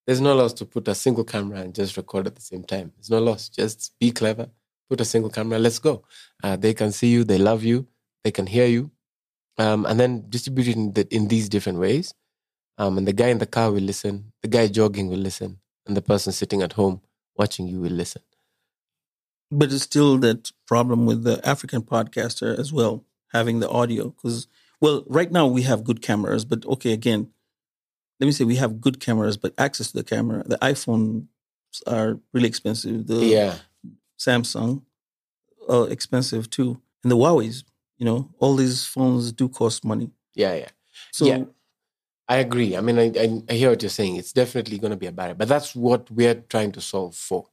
There's 0.08 0.22
no 0.22 0.36
loss 0.36 0.54
to 0.54 0.66
put 0.66 0.88
a 0.88 0.96
single 0.96 1.24
camera 1.24 1.60
and 1.60 1.76
just 1.76 1.96
record 1.96 2.26
at 2.26 2.36
the 2.36 2.42
same 2.42 2.64
time. 2.64 2.92
There's 2.96 3.12
no 3.12 3.20
loss. 3.20 3.50
Just 3.50 3.94
be 4.00 4.12
clever, 4.12 4.50
put 4.90 5.02
a 5.02 5.06
single 5.06 5.30
camera, 5.30 5.60
let's 5.60 5.80
go. 5.80 6.04
Uh, 6.44 6.56
they 6.56 6.74
can 6.74 6.92
see 6.92 7.08
you, 7.08 7.24
they 7.24 7.38
love 7.38 7.64
you, 7.64 7.88
they 8.24 8.32
can 8.32 8.48
hear 8.48 8.66
you, 8.66 8.92
um, 9.58 9.86
and 9.86 10.00
then 10.00 10.26
distribute 10.30 10.68
it 10.68 10.76
in, 10.76 10.94
the, 10.94 11.16
in 11.16 11.28
these 11.28 11.48
different 11.48 11.80
ways. 11.80 12.14
Um, 12.78 12.98
and 12.98 13.08
the 13.08 13.14
guy 13.14 13.28
in 13.28 13.40
the 13.40 13.46
car 13.46 13.72
will 13.72 13.82
listen, 13.82 14.32
the 14.42 14.48
guy 14.48 14.68
jogging 14.68 15.10
will 15.10 15.18
listen, 15.18 15.60
and 15.86 15.96
the 15.96 16.02
person 16.02 16.32
sitting 16.32 16.62
at 16.62 16.74
home 16.74 17.02
watching 17.38 17.68
you 17.68 17.80
will 17.82 17.92
listen. 17.92 18.22
But 19.52 19.72
it's 19.72 19.84
still 19.84 20.18
that 20.20 20.52
problem 20.68 21.06
with 21.06 21.24
the 21.24 21.46
African 21.48 21.82
podcaster 21.82 22.58
as 22.58 22.72
well, 22.72 23.06
having 23.34 23.60
the 23.60 23.70
audio. 23.70 24.10
Because, 24.10 24.48
well, 24.80 25.04
right 25.08 25.32
now 25.32 25.48
we 25.48 25.64
have 25.64 25.84
good 25.84 26.02
cameras, 26.02 26.46
but 26.46 26.66
okay, 26.66 26.94
again, 26.94 27.32
let 28.20 28.28
me 28.28 28.32
say 28.32 28.44
we 28.44 28.58
have 28.58 28.82
good 28.82 29.00
cameras, 29.00 29.38
but 29.38 29.54
access 29.58 29.92
to 29.92 29.98
the 29.98 30.04
camera, 30.04 30.44
the 30.46 30.58
iPhones 30.58 31.28
are 31.88 32.20
really 32.34 32.48
expensive. 32.48 33.08
The 33.08 33.26
Yeah. 33.26 33.56
Samsung, 34.20 34.82
uh, 35.70 35.84
expensive 35.84 36.50
too. 36.50 36.82
And 37.04 37.12
the 37.12 37.16
Huawei's, 37.18 37.64
you 37.98 38.06
know, 38.06 38.30
all 38.40 38.56
these 38.56 38.86
phones 38.86 39.32
do 39.32 39.48
cost 39.50 39.86
money. 39.86 40.12
Yeah, 40.36 40.56
yeah. 40.56 40.70
So, 41.12 41.26
Yeah. 41.26 41.44
I 42.28 42.38
agree. 42.38 42.78
I 42.78 42.82
mean, 42.82 43.00
I, 43.00 43.06
I, 43.20 43.42
I 43.50 43.54
hear 43.54 43.72
what 43.72 43.82
you're 43.82 43.90
saying. 43.90 44.18
It's 44.18 44.34
definitely 44.34 44.78
going 44.78 44.92
to 44.92 44.98
be 44.98 45.08
a 45.08 45.12
barrier, 45.12 45.34
but 45.34 45.48
that's 45.48 45.76
what 45.76 46.12
we're 46.12 46.36
trying 46.36 46.72
to 46.74 46.82
solve 46.82 47.16
for. 47.16 47.48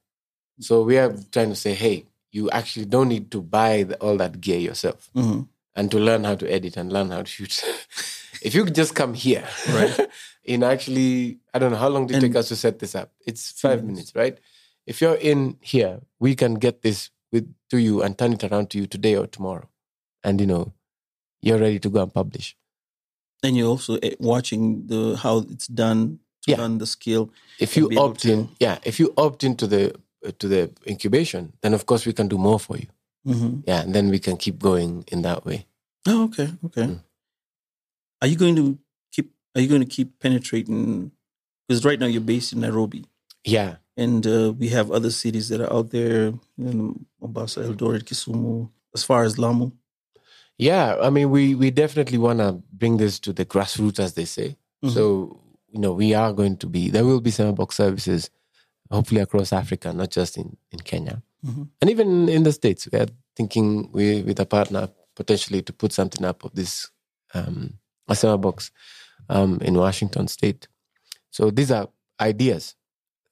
So 0.60 0.82
we 0.82 0.98
are 0.98 1.16
trying 1.32 1.48
to 1.48 1.54
say, 1.56 1.72
hey, 1.72 2.04
you 2.30 2.50
actually 2.50 2.84
don't 2.84 3.08
need 3.08 3.30
to 3.30 3.40
buy 3.40 3.84
the, 3.84 3.96
all 4.02 4.18
that 4.18 4.38
gear 4.38 4.58
yourself 4.58 5.08
mhm. 5.16 5.48
and 5.74 5.90
to 5.90 5.98
learn 5.98 6.24
how 6.24 6.34
to 6.34 6.46
edit 6.52 6.76
and 6.76 6.92
learn 6.92 7.10
how 7.10 7.22
to 7.22 7.26
shoot. 7.26 7.64
if 8.42 8.54
you 8.54 8.64
could 8.64 8.74
just 8.74 8.94
come 8.94 9.14
here, 9.14 9.46
Right. 9.72 9.98
in 10.44 10.62
actually, 10.62 11.38
I 11.54 11.58
don't 11.58 11.70
know 11.72 11.78
how 11.78 11.88
long 11.88 12.06
did 12.06 12.16
it 12.16 12.22
And- 12.24 12.32
take 12.34 12.38
us 12.38 12.48
to 12.48 12.56
set 12.56 12.78
this 12.78 12.94
up. 12.94 13.12
It's 13.26 13.52
five 13.52 13.82
minutes. 13.82 14.14
minutes, 14.14 14.14
right? 14.14 14.38
If 14.86 15.00
you're 15.00 15.16
in 15.20 15.58
here, 15.60 16.00
we 16.20 16.34
can 16.34 16.54
get 16.54 16.82
this 16.82 17.10
with 17.32 17.52
to 17.70 17.78
you 17.78 18.02
and 18.02 18.16
turn 18.16 18.32
it 18.32 18.44
around 18.44 18.70
to 18.70 18.78
you 18.78 18.86
today 18.86 19.16
or 19.16 19.26
tomorrow, 19.26 19.68
and 20.22 20.40
you 20.40 20.46
know, 20.46 20.72
you're 21.42 21.58
ready 21.58 21.78
to 21.80 21.90
go 21.90 22.02
and 22.02 22.12
publish. 22.14 22.56
and 23.42 23.56
you're 23.56 23.68
also 23.68 23.98
eh, 24.02 24.14
watching 24.18 24.86
the 24.86 25.16
how 25.22 25.38
it's 25.52 25.66
done 25.68 26.18
to 26.42 26.50
Yeah. 26.52 26.58
learn 26.60 26.78
the 26.78 26.86
skill. 26.86 27.30
if 27.60 27.76
you 27.76 27.90
opt 27.98 28.24
in 28.24 28.48
yeah 28.60 28.78
if 28.84 28.98
you 29.00 29.12
opt 29.16 29.42
into 29.44 29.66
the 29.66 29.82
uh, 30.26 30.32
to 30.40 30.48
the 30.48 30.70
incubation 30.86 31.52
then 31.60 31.74
of 31.74 31.84
course 31.86 32.06
we 32.08 32.12
can 32.14 32.28
do 32.28 32.38
more 32.38 32.58
for 32.60 32.76
you 32.78 32.88
hmm 33.24 33.60
yeah 33.68 33.82
and 33.84 33.92
then 33.94 34.10
we 34.10 34.18
can 34.18 34.36
keep 34.36 34.58
going 34.58 35.04
in 35.12 35.22
that 35.22 35.44
way 35.44 35.66
Oh, 36.08 36.24
okay, 36.24 36.48
okay. 36.64 36.86
Mm. 36.86 37.00
Are 38.22 38.28
you 38.28 38.36
going 38.36 38.56
to 38.56 38.78
keep? 39.12 39.26
Are 39.54 39.60
you 39.62 39.68
going 39.68 39.82
to 39.88 39.92
keep 39.96 40.08
penetrating? 40.20 41.10
Because 41.68 41.84
right 41.84 41.98
now 42.00 42.06
you're 42.06 42.20
based 42.34 42.52
in 42.54 42.60
Nairobi, 42.60 43.04
Yeah. 43.44 43.76
And 43.96 44.26
uh, 44.26 44.52
we 44.58 44.68
have 44.68 44.90
other 44.90 45.10
cities 45.10 45.48
that 45.48 45.60
are 45.60 45.72
out 45.72 45.90
there, 45.90 46.32
know, 46.58 46.96
Mombasa, 47.20 47.60
Eldoret, 47.60 48.04
Kisumu, 48.04 48.68
as 48.94 49.02
far 49.04 49.24
as 49.24 49.38
Lamu. 49.38 49.72
Yeah, 50.58 50.96
I 51.00 51.10
mean, 51.10 51.30
we 51.30 51.54
we 51.54 51.70
definitely 51.70 52.18
want 52.18 52.38
to 52.40 52.62
bring 52.72 52.96
this 52.98 53.18
to 53.20 53.32
the 53.32 53.44
grassroots, 53.44 53.98
as 53.98 54.14
they 54.14 54.24
say. 54.24 54.56
Mhm. 54.84 54.90
So 54.92 55.40
you 55.70 55.80
know, 55.80 55.92
we 55.92 56.14
are 56.14 56.32
going 56.32 56.56
to 56.58 56.66
be 56.66 56.90
there 56.90 57.04
will 57.04 57.20
be 57.20 57.30
Sema 57.30 57.52
Box 57.52 57.76
services, 57.76 58.30
hopefully 58.90 59.20
across 59.20 59.52
Africa, 59.52 59.92
not 59.92 60.10
just 60.10 60.36
in 60.38 60.56
in 60.72 60.78
Kenya, 60.80 61.22
Mhm. 61.44 61.68
and 61.80 61.90
even 61.90 62.28
in 62.28 62.42
the 62.42 62.52
states. 62.52 62.88
We 62.92 62.98
are 62.98 63.08
thinking 63.36 63.90
we 63.92 64.22
with 64.22 64.40
a 64.40 64.46
partner 64.46 64.88
potentially 65.14 65.62
to 65.62 65.72
put 65.72 65.92
something 65.92 66.24
up 66.24 66.44
of 66.44 66.52
this 66.54 66.90
um, 67.34 67.74
a 68.08 68.14
Sema 68.14 68.38
Box 68.38 68.70
um, 69.28 69.58
in 69.60 69.74
Washington 69.74 70.28
State. 70.28 70.68
So 71.30 71.50
these 71.50 71.70
are 71.70 71.88
ideas 72.20 72.76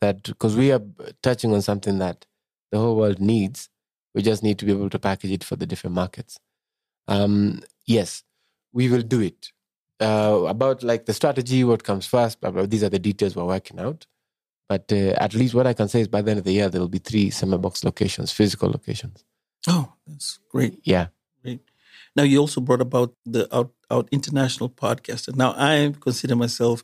that 0.04 0.22
because 0.22 0.56
we 0.56 0.72
are 0.72 0.82
touching 1.22 1.52
on 1.54 1.62
something 1.62 1.98
that 1.98 2.26
the 2.70 2.78
whole 2.78 2.96
world 2.96 3.20
needs, 3.20 3.68
we 4.14 4.22
just 4.22 4.42
need 4.42 4.58
to 4.58 4.64
be 4.64 4.72
able 4.72 4.90
to 4.90 4.98
package 4.98 5.32
it 5.32 5.44
for 5.44 5.56
the 5.56 5.66
different 5.66 5.94
markets. 5.94 6.38
Um, 7.08 7.62
yes, 7.86 8.22
we 8.72 8.88
will 8.88 9.02
do 9.02 9.20
it. 9.20 9.52
Uh, 10.00 10.44
about 10.48 10.82
like 10.82 11.06
the 11.06 11.12
strategy, 11.12 11.64
what 11.64 11.84
comes 11.84 12.06
first, 12.06 12.40
blah, 12.40 12.50
blah, 12.50 12.66
these 12.66 12.82
are 12.82 12.88
the 12.88 12.98
details 12.98 13.36
we're 13.36 13.44
working 13.44 13.78
out. 13.78 14.06
But 14.68 14.92
uh, 14.92 15.14
at 15.26 15.34
least 15.34 15.54
what 15.54 15.66
I 15.66 15.74
can 15.74 15.88
say 15.88 16.00
is 16.00 16.08
by 16.08 16.22
the 16.22 16.30
end 16.30 16.38
of 16.38 16.44
the 16.44 16.52
year, 16.52 16.68
there 16.68 16.80
will 16.80 16.88
be 16.88 16.98
three 16.98 17.30
Sema 17.30 17.58
Box 17.58 17.84
locations, 17.84 18.32
physical 18.32 18.70
locations. 18.70 19.24
Oh, 19.68 19.92
that's 20.06 20.38
great. 20.50 20.80
Yeah. 20.84 21.08
Great. 21.42 21.60
Now 22.16 22.22
you 22.22 22.38
also 22.38 22.60
brought 22.60 22.80
about 22.80 23.14
the 23.24 23.42
out 23.54 23.72
out 23.90 24.08
international 24.10 24.68
podcaster. 24.68 25.34
Now 25.34 25.54
I 25.56 25.92
consider 26.00 26.36
myself 26.36 26.82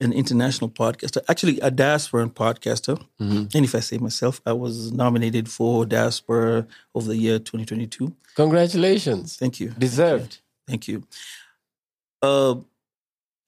an 0.00 0.12
international 0.12 0.68
podcaster, 0.68 1.18
actually 1.28 1.60
a 1.60 1.70
diasporan 1.70 2.30
podcaster. 2.32 3.00
Mhm. 3.20 3.54
And 3.54 3.64
if 3.64 3.74
I 3.74 3.80
say 3.80 3.98
myself, 3.98 4.40
I 4.44 4.52
was 4.52 4.92
nominated 4.92 5.48
for 5.48 5.86
Diaspora 5.86 6.66
of 6.94 7.04
the 7.06 7.16
Year 7.16 7.38
2022. 7.38 8.14
Congratulations. 8.34 9.36
Thank 9.36 9.60
you. 9.60 9.70
Deserved. 9.78 10.40
Thank 10.66 10.88
you. 10.88 11.04
Uh, 12.22 12.56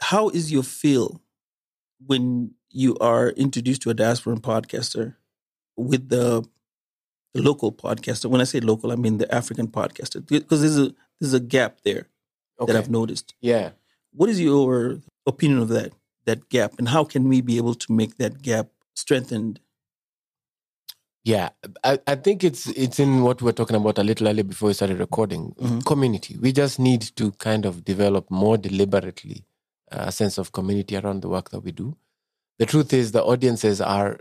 how 0.01 0.29
is 0.29 0.53
your 0.53 0.63
feel 0.63 1.21
when 2.07 2.53
you 2.71 2.97
are 2.99 3.31
introduced 3.31 3.83
to 3.83 3.91
a 3.91 3.95
diasporan 3.95 4.41
podcaster 4.41 5.17
with 5.77 6.09
the, 6.11 6.47
the 7.35 7.43
local 7.43 7.73
podcaster? 7.73 8.27
When 8.27 8.41
I 8.41 8.45
say 8.45 8.61
local, 8.61 8.93
I 8.93 8.97
mean 8.97 9.19
the 9.19 9.35
African 9.35 9.67
podcaster, 9.69 10.25
because 10.27 10.61
there's 10.61 10.79
a 10.79 10.95
there's 11.21 11.33
a 11.35 11.41
gap 11.41 11.79
there 11.83 12.09
Okay. 12.61 12.73
that 12.73 12.79
I've 12.79 12.91
noticed. 12.91 13.35
yeah. 13.41 13.71
What 14.13 14.31
is 14.31 14.41
your 14.41 15.01
opinion 15.27 15.61
of 15.61 15.69
that 15.69 15.93
that 16.27 16.49
gap, 16.49 16.75
and 16.79 16.89
how 16.89 17.05
can 17.05 17.29
we 17.29 17.41
be 17.41 17.57
able 17.57 17.75
to 17.75 17.93
make 17.93 18.17
that 18.19 18.43
gap 18.43 18.69
strengthened? 18.95 19.61
Yeah, 21.25 21.49
I, 21.83 21.99
I 22.07 22.15
think 22.15 22.45
it's 22.45 22.69
it's 22.69 23.01
in 23.01 23.23
what 23.23 23.43
we 23.43 23.47
were 23.47 23.53
talking 23.53 23.75
about 23.75 23.99
a 23.99 24.05
little 24.05 24.29
earlier 24.29 24.45
before 24.45 24.69
we 24.69 24.75
started 24.75 25.01
recording. 25.01 25.55
Mhm. 25.59 25.85
Community. 25.85 26.37
We 26.41 26.53
just 26.53 26.79
need 26.79 27.03
to 27.17 27.33
kind 27.33 27.65
of 27.67 27.85
develop 27.85 28.31
more 28.31 28.57
deliberately 28.57 29.45
uh, 29.91 30.05
a 30.07 30.13
sense 30.13 30.39
of 30.39 30.53
community 30.53 30.97
around 30.97 31.23
the 31.23 31.29
work 31.29 31.51
that 31.51 31.61
we 31.61 31.73
do. 31.73 31.97
The 32.59 32.67
truth 32.67 32.93
is, 32.93 33.11
the 33.11 33.25
audiences 33.25 33.81
are, 33.81 34.21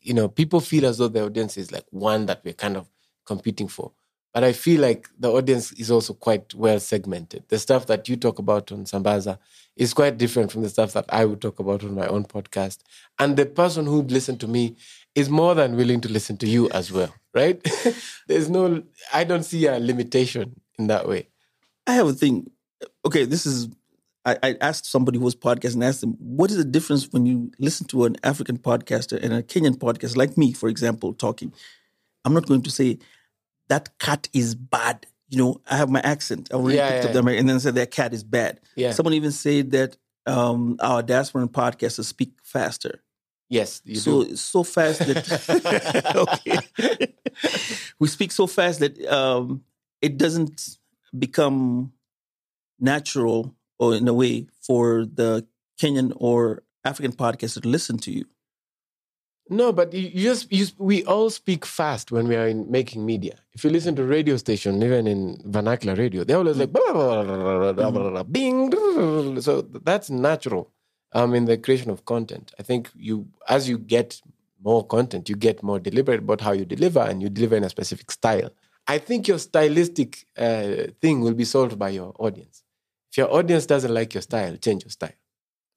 you 0.00 0.14
know, 0.14 0.28
people 0.28 0.60
feel 0.60 0.84
as 0.84 0.98
though 0.98 1.08
the 1.08 1.24
audience 1.24 1.56
is 1.56 1.70
like 1.70 1.86
one 1.90 2.26
that 2.26 2.42
we're 2.44 2.54
kind 2.54 2.76
of 2.76 2.88
competing 3.24 3.68
for. 3.68 3.92
But 4.34 4.42
I 4.42 4.52
feel 4.52 4.80
like 4.80 5.08
the 5.16 5.30
audience 5.30 5.70
is 5.74 5.92
also 5.92 6.12
quite 6.12 6.52
well 6.54 6.80
segmented. 6.80 7.44
The 7.48 7.58
stuff 7.58 7.86
that 7.86 8.08
you 8.08 8.16
talk 8.16 8.40
about 8.40 8.72
on 8.72 8.84
Sambaza 8.84 9.38
is 9.76 9.94
quite 9.94 10.18
different 10.18 10.50
from 10.50 10.62
the 10.62 10.68
stuff 10.68 10.92
that 10.94 11.04
I 11.08 11.24
would 11.24 11.40
talk 11.40 11.60
about 11.60 11.84
on 11.84 11.94
my 11.94 12.08
own 12.08 12.24
podcast. 12.24 12.78
And 13.20 13.36
the 13.36 13.46
person 13.46 13.86
who'd 13.86 14.10
listen 14.10 14.36
to 14.38 14.48
me 14.48 14.74
is 15.14 15.30
more 15.30 15.54
than 15.54 15.76
willing 15.76 16.00
to 16.00 16.08
listen 16.08 16.36
to 16.38 16.48
you 16.48 16.68
as 16.70 16.90
well, 16.90 17.14
right? 17.32 17.62
There's 18.26 18.50
no, 18.50 18.82
I 19.12 19.22
don't 19.22 19.44
see 19.44 19.66
a 19.66 19.78
limitation 19.78 20.60
in 20.80 20.88
that 20.88 21.08
way. 21.08 21.28
I 21.86 21.94
have 21.94 22.08
a 22.08 22.12
thing. 22.12 22.50
Okay, 23.06 23.24
this 23.24 23.46
is. 23.46 23.68
I, 24.26 24.38
I 24.42 24.56
asked 24.60 24.86
somebody 24.86 25.18
who 25.18 25.24
was 25.26 25.36
podcasting, 25.36 25.74
and 25.74 25.84
asked 25.84 26.00
them, 26.00 26.16
what 26.18 26.50
is 26.50 26.56
the 26.56 26.64
difference 26.64 27.12
when 27.12 27.26
you 27.26 27.52
listen 27.58 27.86
to 27.88 28.06
an 28.06 28.16
African 28.24 28.56
podcaster 28.56 29.22
and 29.22 29.34
a 29.34 29.42
Kenyan 29.42 29.76
podcast, 29.76 30.16
like 30.16 30.38
me, 30.38 30.54
for 30.54 30.68
example, 30.68 31.12
talking? 31.12 31.52
I'm 32.24 32.32
not 32.32 32.46
going 32.46 32.62
to 32.62 32.70
say 32.70 32.98
that 33.68 33.98
cat 33.98 34.28
is 34.32 34.54
bad. 34.54 35.06
You 35.28 35.38
know, 35.38 35.60
I 35.70 35.76
have 35.76 35.90
my 35.90 36.00
accent. 36.00 36.48
I 36.52 36.56
already 36.56 36.76
Yeah, 36.76 36.90
picked 36.90 37.02
yeah, 37.04 37.08
up 37.08 37.12
the 37.14 37.18
American, 37.20 37.40
and 37.40 37.48
then 37.50 37.60
said 37.60 37.74
that 37.76 37.90
cat 37.90 38.12
is 38.12 38.22
bad. 38.24 38.60
Yeah. 38.76 38.92
Someone 38.92 39.14
even 39.14 39.32
said 39.32 39.70
that 39.72 39.96
um, 40.26 40.76
our 40.80 41.02
diasporan 41.02 41.48
podcasters 41.50 42.04
speak 42.04 42.32
faster. 42.42 43.02
yes, 43.50 43.82
you 43.84 43.96
so 43.96 44.24
do. 44.24 44.36
so 44.36 44.62
fast 44.62 45.00
that 45.00 45.24
we 47.98 48.08
speak 48.08 48.32
so 48.32 48.46
fast 48.46 48.80
that 48.80 49.04
um, 49.06 49.62
it 50.00 50.16
doesn't 50.18 50.78
become 51.18 51.92
natural 52.80 53.54
or 53.78 53.94
in 53.94 54.08
a 54.08 54.14
way 54.14 54.46
for 54.66 55.04
the 55.06 55.46
Kenyan 55.80 56.12
or 56.16 56.62
African 56.84 57.12
podcaster 57.12 57.60
to 57.62 57.68
listen 57.68 57.98
to 57.98 58.10
you. 58.12 58.24
No, 59.50 59.72
but 59.72 59.92
you, 59.92 60.08
you 60.12 60.22
just 60.22 60.50
you, 60.50 60.66
we 60.78 61.04
all 61.04 61.28
speak 61.28 61.66
fast 61.66 62.10
when 62.10 62.26
we 62.28 62.36
are 62.36 62.48
in 62.48 62.70
making 62.70 63.04
media. 63.04 63.34
If 63.52 63.62
you 63.62 63.70
listen 63.70 63.94
to 63.96 64.04
radio 64.04 64.36
station, 64.38 64.82
even 64.82 65.06
in 65.06 65.38
vernacular 65.44 65.94
radio, 65.94 66.24
they're 66.24 66.38
always 66.38 66.56
like 66.56 66.72
blah, 66.72 66.92
blah, 66.92 67.22
blah, 67.22 67.36
blah, 67.36 67.72
blah, 67.72 67.90
blah, 67.90 68.10
blah, 68.10 68.22
bing. 68.22 68.72
So 69.42 69.62
that's 69.62 70.08
natural. 70.08 70.70
Um, 71.12 71.34
in 71.34 71.44
the 71.44 71.58
creation 71.58 71.90
of 71.90 72.04
content, 72.06 72.52
I 72.58 72.62
think 72.62 72.90
you 72.96 73.28
as 73.48 73.68
you 73.68 73.78
get 73.78 74.20
more 74.64 74.84
content, 74.84 75.28
you 75.28 75.36
get 75.36 75.62
more 75.62 75.78
deliberate 75.78 76.20
about 76.20 76.40
how 76.40 76.52
you 76.52 76.64
deliver, 76.64 77.00
and 77.00 77.22
you 77.22 77.28
deliver 77.28 77.56
in 77.56 77.64
a 77.64 77.68
specific 77.68 78.10
style. 78.10 78.50
I 78.88 78.98
think 78.98 79.28
your 79.28 79.38
stylistic 79.38 80.26
uh, 80.36 80.88
thing 81.00 81.20
will 81.20 81.34
be 81.34 81.44
solved 81.44 81.78
by 81.78 81.90
your 81.90 82.14
audience. 82.18 82.64
If 83.12 83.18
your 83.18 83.32
audience 83.32 83.66
doesn't 83.66 83.92
like 83.94 84.14
your 84.14 84.22
style, 84.22 84.56
change 84.56 84.84
your 84.84 84.90
style. 84.90 85.12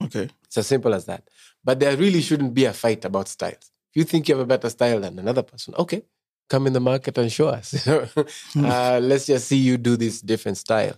Okay. 0.04 0.30
It's 0.46 0.58
as 0.58 0.68
simple 0.68 0.94
as 0.94 1.06
that. 1.06 1.28
But 1.68 1.82
there 1.82 1.98
really 1.98 2.22
shouldn't 2.22 2.54
be 2.54 2.64
a 2.64 2.72
fight 2.72 3.04
about 3.04 3.28
styles. 3.28 3.72
If 3.92 3.98
you 3.98 4.04
think 4.06 4.30
you 4.30 4.36
have 4.36 4.42
a 4.42 4.48
better 4.48 4.70
style 4.70 5.02
than 5.02 5.20
another 5.20 5.44
person, 5.44 5.76
okay, 5.78 6.02
come 6.48 6.66
in 6.66 6.72
the 6.72 6.80
market 6.80 7.18
and 7.18 7.30
show 7.30 7.50
us. 7.50 7.86
uh, 8.56 9.00
let's 9.04 9.26
just 9.26 9.50
see 9.50 9.58
you 9.58 9.78
do 9.78 9.98
this 9.98 10.22
different 10.22 10.58
style. 10.58 10.96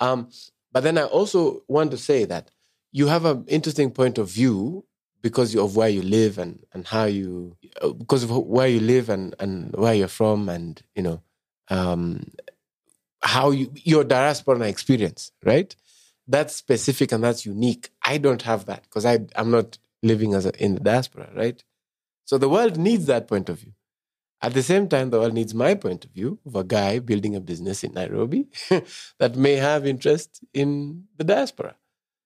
Um, 0.00 0.28
but 0.70 0.84
then 0.84 0.96
I 0.96 1.06
also 1.06 1.64
want 1.66 1.90
to 1.90 1.98
say 1.98 2.24
that 2.24 2.52
you 2.92 3.08
have 3.08 3.24
an 3.24 3.46
interesting 3.48 3.90
point 3.90 4.16
of 4.18 4.30
view 4.30 4.84
because 5.22 5.56
of 5.56 5.74
where 5.74 5.88
you 5.88 6.02
live 6.02 6.38
and, 6.38 6.64
and 6.72 6.86
how 6.86 7.06
you, 7.06 7.56
uh, 7.82 7.88
because 7.88 8.22
of 8.22 8.30
where 8.30 8.68
you 8.68 8.78
live 8.78 9.08
and, 9.08 9.34
and 9.40 9.74
where 9.74 9.94
you're 9.94 10.06
from 10.06 10.48
and, 10.48 10.80
you 10.94 11.02
know, 11.02 11.20
um, 11.66 12.30
how 13.22 13.50
you, 13.50 13.72
your 13.74 14.04
diaspora 14.04 14.68
experience, 14.68 15.32
right? 15.44 15.74
that's 16.28 16.54
specific 16.54 17.12
and 17.12 17.22
that's 17.22 17.46
unique. 17.46 17.90
I 18.04 18.18
don't 18.18 18.42
have 18.42 18.66
that 18.66 18.82
because 18.82 19.06
I 19.06 19.20
I'm 19.36 19.50
not 19.50 19.78
living 20.06 20.34
as 20.34 20.46
a, 20.46 20.62
in 20.62 20.74
the 20.74 20.80
diaspora, 20.80 21.30
right? 21.34 21.62
So 22.24 22.38
the 22.38 22.48
world 22.48 22.76
needs 22.76 23.06
that 23.06 23.28
point 23.28 23.48
of 23.48 23.60
view. 23.60 23.72
At 24.42 24.52
the 24.52 24.62
same 24.62 24.88
time, 24.88 25.10
the 25.10 25.18
world 25.18 25.34
needs 25.34 25.54
my 25.54 25.74
point 25.74 26.04
of 26.04 26.10
view 26.10 26.38
of 26.44 26.56
a 26.56 26.64
guy 26.64 26.98
building 26.98 27.34
a 27.34 27.40
business 27.40 27.82
in 27.82 27.92
Nairobi 27.92 28.48
that 29.18 29.36
may 29.36 29.54
have 29.54 29.86
interest 29.86 30.44
in 30.52 31.04
the 31.16 31.24
diaspora. 31.24 31.74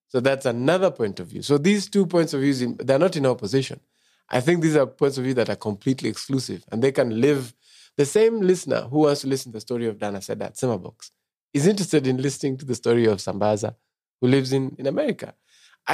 So 0.08 0.18
that's 0.18 0.44
another 0.44 0.90
point 0.90 1.20
of 1.20 1.28
view. 1.28 1.42
So 1.42 1.56
these 1.56 1.88
two 1.88 2.06
points 2.06 2.34
of 2.34 2.40
view, 2.40 2.76
they're 2.80 2.98
not 2.98 3.16
in 3.16 3.26
opposition. 3.26 3.80
I 4.28 4.40
think 4.40 4.60
these 4.60 4.76
are 4.76 4.86
points 4.86 5.18
of 5.18 5.24
view 5.24 5.34
that 5.34 5.48
are 5.48 5.56
completely 5.56 6.08
exclusive 6.08 6.64
and 6.70 6.82
they 6.82 6.92
can 6.92 7.20
live. 7.20 7.54
The 7.96 8.06
same 8.06 8.40
listener 8.40 8.82
who 8.82 9.00
wants 9.00 9.20
to 9.20 9.28
listen 9.28 9.52
to 9.52 9.56
the 9.56 9.60
story 9.60 9.86
of 9.86 9.98
Dan 9.98 10.14
Aseda 10.14 10.46
at 10.46 10.56
Sema 10.56 10.78
Box 10.78 11.12
is 11.52 11.66
interested 11.66 12.06
in 12.06 12.16
listening 12.16 12.56
to 12.58 12.64
the 12.64 12.74
story 12.74 13.06
of 13.06 13.18
Sambaza 13.18 13.74
who 14.20 14.28
lives 14.28 14.52
in, 14.52 14.74
in 14.78 14.86
America. 14.86 15.34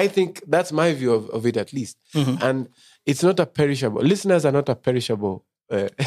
I 0.05 0.09
think 0.09 0.43
that's 0.47 0.73
my 0.73 0.93
view 0.93 1.13
of, 1.15 1.29
of 1.31 1.47
it 1.47 1.57
at 1.57 1.73
least. 1.73 1.97
Mhm. 2.15 2.43
And 2.43 2.69
it's 3.05 3.23
not 3.23 3.41
a 3.41 3.47
perishable. 3.47 4.03
Listeners 4.03 4.45
are 4.45 4.53
not 4.53 4.69
a 4.69 4.75
perishable. 4.75 5.45
Uh, 5.71 5.89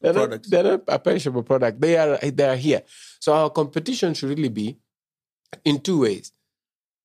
they're, 0.00 0.12
not, 0.12 0.42
they're 0.50 0.62
not 0.62 0.82
a 0.88 0.98
perishable 0.98 1.42
product. 1.42 1.80
They 1.80 1.96
are 1.96 2.18
they 2.18 2.48
are 2.48 2.56
here. 2.56 2.82
So 3.20 3.32
our 3.32 3.50
competition 3.50 4.14
should 4.14 4.28
really 4.28 4.48
be 4.50 4.78
in 5.64 5.80
two 5.80 6.00
ways. 6.02 6.32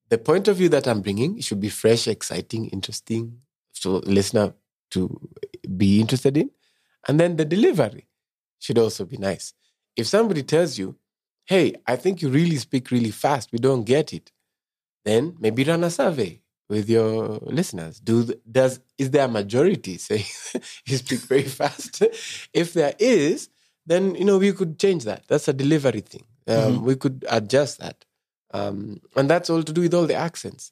The 0.09 0.17
point 0.17 0.47
of 0.47 0.57
view 0.57 0.69
that 0.69 0.87
I'm 0.87 1.01
bringing 1.01 1.37
it 1.37 1.43
should 1.43 1.61
be 1.61 1.69
fresh, 1.69 2.07
exciting, 2.07 2.67
interesting, 2.69 3.39
so 3.71 4.01
listener 4.05 4.53
to 4.91 5.01
be 5.77 6.01
interested 6.01 6.35
in, 6.37 6.51
and 7.07 7.19
then 7.19 7.37
the 7.37 7.45
delivery 7.45 8.07
should 8.59 8.77
also 8.77 9.05
be 9.05 9.17
nice. 9.17 9.53
If 9.95 10.07
somebody 10.07 10.43
tells 10.43 10.77
you, 10.77 10.95
"Hey, 11.45 11.75
I 11.87 11.95
think 11.95 12.21
you 12.21 12.29
really 12.29 12.57
speak 12.57 12.91
really 12.91 13.11
fast. 13.11 13.51
We 13.51 13.59
don't 13.59 13.85
get 13.85 14.13
it," 14.13 14.31
then 15.05 15.35
maybe 15.39 15.63
run 15.63 15.83
a 15.83 15.89
survey 15.89 16.41
with 16.69 16.89
your 16.89 17.39
listeners. 17.43 17.99
Do 17.99 18.33
does 18.49 18.79
is 18.97 19.11
there 19.11 19.25
a 19.25 19.27
majority 19.27 19.97
saying 19.97 20.25
you 20.85 20.97
speak 20.97 21.21
very 21.21 21.43
fast? 21.43 22.01
if 22.53 22.73
there 22.73 22.95
is, 22.99 23.49
then 23.85 24.15
you 24.15 24.25
know 24.25 24.37
we 24.37 24.53
could 24.53 24.79
change 24.79 25.03
that. 25.05 25.23
That's 25.27 25.47
a 25.47 25.53
delivery 25.53 26.01
thing. 26.01 26.23
Um, 26.47 26.81
Mhm. 26.81 26.83
We 26.83 26.95
could 26.95 27.25
adjust 27.29 27.79
that. 27.79 28.05
Um, 28.53 29.01
and 29.15 29.29
that's 29.29 29.49
all 29.49 29.63
to 29.63 29.73
do 29.73 29.81
with 29.81 29.93
all 29.93 30.05
the 30.07 30.15
accents. 30.15 30.71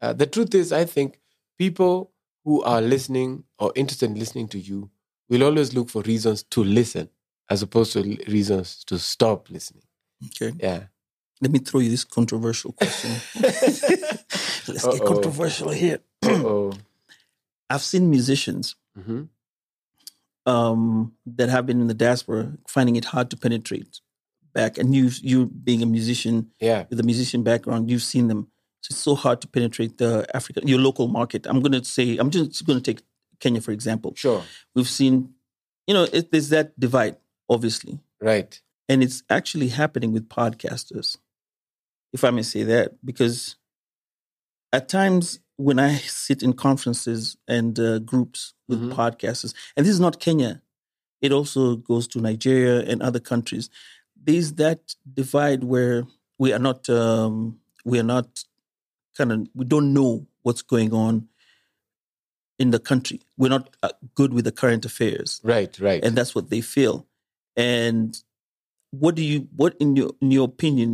Uh, 0.00 0.12
the 0.12 0.26
truth 0.26 0.54
is, 0.54 0.72
I 0.72 0.84
think 0.84 1.18
people 1.58 2.12
who 2.44 2.62
are 2.62 2.82
listening 2.82 3.44
or 3.58 3.72
interested 3.74 4.10
in 4.10 4.18
listening 4.18 4.48
to 4.48 4.58
you 4.58 4.90
will 5.28 5.42
always 5.42 5.74
look 5.74 5.88
for 5.88 6.02
reasons 6.02 6.42
to 6.44 6.62
listen 6.62 7.08
as 7.48 7.62
opposed 7.62 7.92
to 7.94 8.02
reasons 8.28 8.84
to 8.84 8.98
stop 8.98 9.48
listening. 9.50 9.82
Okay. 10.26 10.52
Yeah. 10.60 10.84
Let 11.40 11.50
me 11.52 11.58
throw 11.58 11.80
you 11.80 11.90
this 11.90 12.04
controversial 12.04 12.72
question. 12.72 13.10
Let's 13.42 13.80
get 14.84 14.84
Uh-oh. 14.84 15.06
controversial 15.06 15.70
here. 15.70 15.98
I've 17.70 17.82
seen 17.82 18.10
musicians 18.10 18.74
hmm 18.96 19.24
um, 20.46 21.12
that 21.26 21.48
have 21.48 21.66
been 21.66 21.80
in 21.80 21.88
the 21.88 21.94
diaspora 21.94 22.52
finding 22.68 22.94
it 22.94 23.06
hard 23.06 23.30
to 23.30 23.36
penetrate 23.36 24.00
back. 24.54 24.78
And 24.78 24.94
you, 24.94 25.10
you 25.20 25.46
being 25.46 25.82
a 25.82 25.86
musician 25.86 26.52
Yeah. 26.60 26.84
with 26.88 27.00
a 27.00 27.02
musician 27.02 27.42
background, 27.42 27.90
you've 27.90 28.04
seen 28.04 28.28
them. 28.28 28.46
So 28.82 28.92
it's 28.92 29.00
so 29.00 29.16
hard 29.16 29.40
to 29.40 29.48
penetrate 29.48 29.98
the 29.98 30.24
African, 30.34 30.68
your 30.68 30.78
local 30.78 31.08
market. 31.08 31.46
I'm 31.48 31.60
going 31.60 31.72
to 31.72 31.84
say, 31.84 32.16
I'm 32.16 32.30
just 32.30 32.64
going 32.64 32.80
to 32.80 32.92
take 32.94 33.02
Kenya 33.40 33.60
for 33.60 33.72
example. 33.72 34.12
Sure. 34.14 34.44
We've 34.74 34.88
seen, 34.88 35.34
you 35.88 35.94
know, 35.94 36.04
it, 36.12 36.30
there's 36.30 36.50
that 36.50 36.78
divide, 36.78 37.16
obviously, 37.50 37.98
Right. 38.20 38.60
and 38.88 39.02
it's 39.02 39.24
actually 39.28 39.68
happening 39.68 40.12
with 40.12 40.28
podcasters, 40.28 41.16
if 42.16 42.24
I 42.24 42.30
may 42.30 42.42
say 42.42 42.62
that, 42.64 42.86
because 43.04 43.56
at 44.72 44.88
times 44.88 45.38
when 45.56 45.78
I 45.78 45.96
sit 46.24 46.42
in 46.42 46.52
conferences 46.54 47.36
and 47.56 47.78
uh, 47.78 47.98
groups 48.12 48.40
with 48.68 48.80
Mhm. 48.80 48.92
podcasters, 49.00 49.52
and 49.76 49.84
this 49.84 49.92
is 49.98 50.00
not 50.06 50.18
Kenya, 50.26 50.52
it 51.20 51.30
also 51.38 51.76
goes 51.90 52.06
to 52.08 52.20
Nigeria 52.30 52.76
and 52.90 53.02
other 53.02 53.20
countries. 53.32 53.68
There's 54.26 54.50
that 54.54 54.80
divide 55.20 55.62
where 55.72 55.98
we 56.38 56.48
are 56.54 56.58
not, 56.68 56.88
um, 56.88 57.60
we 57.84 57.98
are 58.00 58.08
not 58.16 58.28
kind 59.16 59.30
of, 59.32 59.38
we 59.54 59.64
don't 59.74 59.92
know 59.98 60.26
what's 60.44 60.62
going 60.74 60.92
on 60.92 61.28
in 62.58 62.70
the 62.70 62.78
country. 62.90 63.18
We're 63.36 63.54
not 63.58 63.76
uh, 63.82 63.90
good 64.14 64.32
with 64.32 64.44
the 64.48 64.52
current 64.62 64.84
affairs 64.90 65.40
Right. 65.44 65.72
Right. 65.88 66.02
and 66.04 66.16
that's 66.16 66.34
what 66.34 66.48
they 66.52 66.62
feel. 66.62 67.06
And 67.56 68.08
what 68.90 69.14
do 69.18 69.22
you 69.22 69.38
what 69.60 69.72
in 69.84 69.96
your 69.96 70.10
in 70.22 70.30
your 70.36 70.46
opinion? 70.54 70.90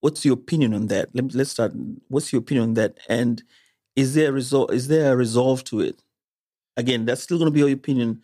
What's 0.00 0.24
your 0.24 0.34
opinion 0.34 0.74
on 0.74 0.86
that? 0.88 1.08
Let, 1.14 1.34
let's 1.34 1.50
start. 1.50 1.72
What's 2.08 2.32
your 2.32 2.40
opinion 2.40 2.68
on 2.68 2.74
that? 2.74 2.98
And 3.08 3.42
is 3.96 4.14
there 4.14 4.30
a 4.30 4.32
result? 4.32 4.72
Is 4.72 4.88
there 4.88 5.12
a 5.12 5.16
resolve 5.16 5.64
to 5.64 5.80
it? 5.80 6.02
Again, 6.76 7.04
that's 7.04 7.22
still 7.22 7.38
going 7.38 7.48
to 7.48 7.52
be 7.52 7.60
your 7.60 7.72
opinion, 7.72 8.22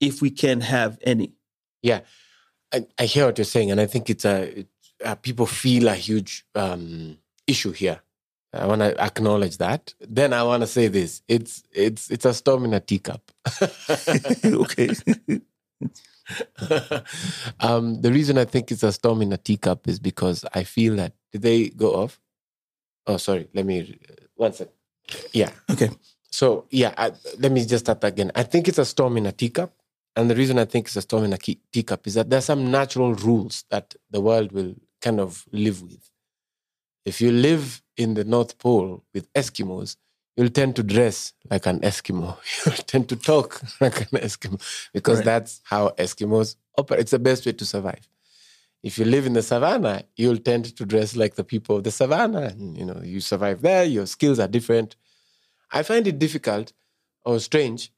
if 0.00 0.20
we 0.20 0.30
can 0.30 0.60
have 0.60 0.98
any. 1.02 1.32
Yeah, 1.82 2.00
I, 2.72 2.86
I 2.98 3.04
hear 3.06 3.26
what 3.26 3.38
you're 3.38 3.44
saying, 3.46 3.70
and 3.70 3.80
I 3.80 3.86
think 3.86 4.10
it's 4.10 4.24
a 4.24 4.60
it, 4.60 4.68
uh, 5.04 5.14
people 5.14 5.46
feel 5.46 5.88
a 5.88 5.94
huge 5.94 6.44
um, 6.54 7.18
issue 7.46 7.72
here. 7.72 8.00
I 8.52 8.66
want 8.66 8.82
to 8.82 9.00
acknowledge 9.02 9.56
that. 9.58 9.94
Then 10.00 10.32
I 10.32 10.42
want 10.42 10.62
to 10.62 10.66
say 10.66 10.88
this: 10.88 11.22
it's 11.28 11.62
it's 11.72 12.10
it's 12.10 12.24
a 12.24 12.34
storm 12.34 12.66
in 12.66 12.74
a 12.74 12.80
teacup. 12.80 13.32
okay. 14.44 14.90
um, 17.60 18.00
the 18.00 18.10
reason 18.10 18.38
I 18.38 18.44
think 18.44 18.72
it's 18.72 18.82
a 18.82 18.92
storm 18.92 19.22
in 19.22 19.32
a 19.32 19.36
teacup 19.36 19.86
is 19.88 19.98
because 19.98 20.44
I 20.54 20.64
feel 20.64 20.96
that 20.96 21.12
did 21.32 21.42
they 21.42 21.68
go 21.68 21.94
off? 21.94 22.20
Oh, 23.06 23.18
sorry. 23.18 23.48
Let 23.52 23.66
me 23.66 23.98
one 24.34 24.52
sec. 24.52 24.68
Yeah. 25.32 25.50
Okay. 25.70 25.90
So 26.30 26.66
yeah, 26.70 26.94
I, 26.96 27.12
let 27.38 27.52
me 27.52 27.64
just 27.64 27.84
start 27.84 28.02
again. 28.04 28.32
I 28.34 28.42
think 28.42 28.68
it's 28.68 28.78
a 28.78 28.84
storm 28.84 29.16
in 29.16 29.26
a 29.26 29.32
teacup, 29.32 29.72
and 30.16 30.30
the 30.30 30.34
reason 30.34 30.58
I 30.58 30.64
think 30.64 30.86
it's 30.86 30.96
a 30.96 31.02
storm 31.02 31.24
in 31.24 31.32
a 31.32 31.38
key, 31.38 31.60
teacup 31.72 32.06
is 32.06 32.14
that 32.14 32.30
there's 32.30 32.46
some 32.46 32.70
natural 32.70 33.14
rules 33.14 33.64
that 33.70 33.94
the 34.10 34.20
world 34.20 34.52
will 34.52 34.74
kind 35.00 35.20
of 35.20 35.44
live 35.52 35.82
with. 35.82 36.10
If 37.04 37.20
you 37.20 37.30
live 37.30 37.82
in 37.96 38.14
the 38.14 38.24
North 38.24 38.58
Pole 38.58 39.04
with 39.12 39.32
Eskimos, 39.34 39.96
you'll 40.36 40.50
tend 40.50 40.76
to 40.76 40.82
dress 40.82 41.32
like 41.50 41.66
an 41.66 41.80
Eskimo. 41.80 42.36
You'll 42.66 42.74
tend 42.76 43.08
to 43.10 43.16
talk 43.16 43.60
like 43.80 44.00
an 44.00 44.18
Eskimo 44.18 44.60
because 44.92 45.18
Right. 45.18 45.24
that's 45.24 45.60
how 45.64 45.90
Eskimos 45.90 46.56
operate. 46.76 47.00
It's 47.00 47.10
the 47.12 47.18
best 47.18 47.46
way 47.46 47.52
to 47.52 47.64
survive. 47.66 48.08
If 48.82 48.98
you 48.98 49.04
live 49.06 49.24
in 49.26 49.32
the 49.32 49.42
savannah, 49.42 50.02
you'll 50.16 50.36
tend 50.38 50.76
to 50.76 50.84
dress 50.84 51.16
like 51.16 51.36
the 51.36 51.44
people 51.44 51.76
of 51.76 51.84
the 51.84 51.90
savannah. 51.90 52.48
And, 52.48 52.76
you 52.76 52.84
know, 52.84 53.00
you 53.02 53.20
survive 53.20 53.62
there. 53.62 53.84
Your 53.84 54.06
skills 54.06 54.38
are 54.38 54.48
different. 54.48 54.96
I 55.72 55.82
find 55.82 56.06
it 56.06 56.18
difficult 56.18 56.72
or 57.24 57.40
strange 57.40 57.90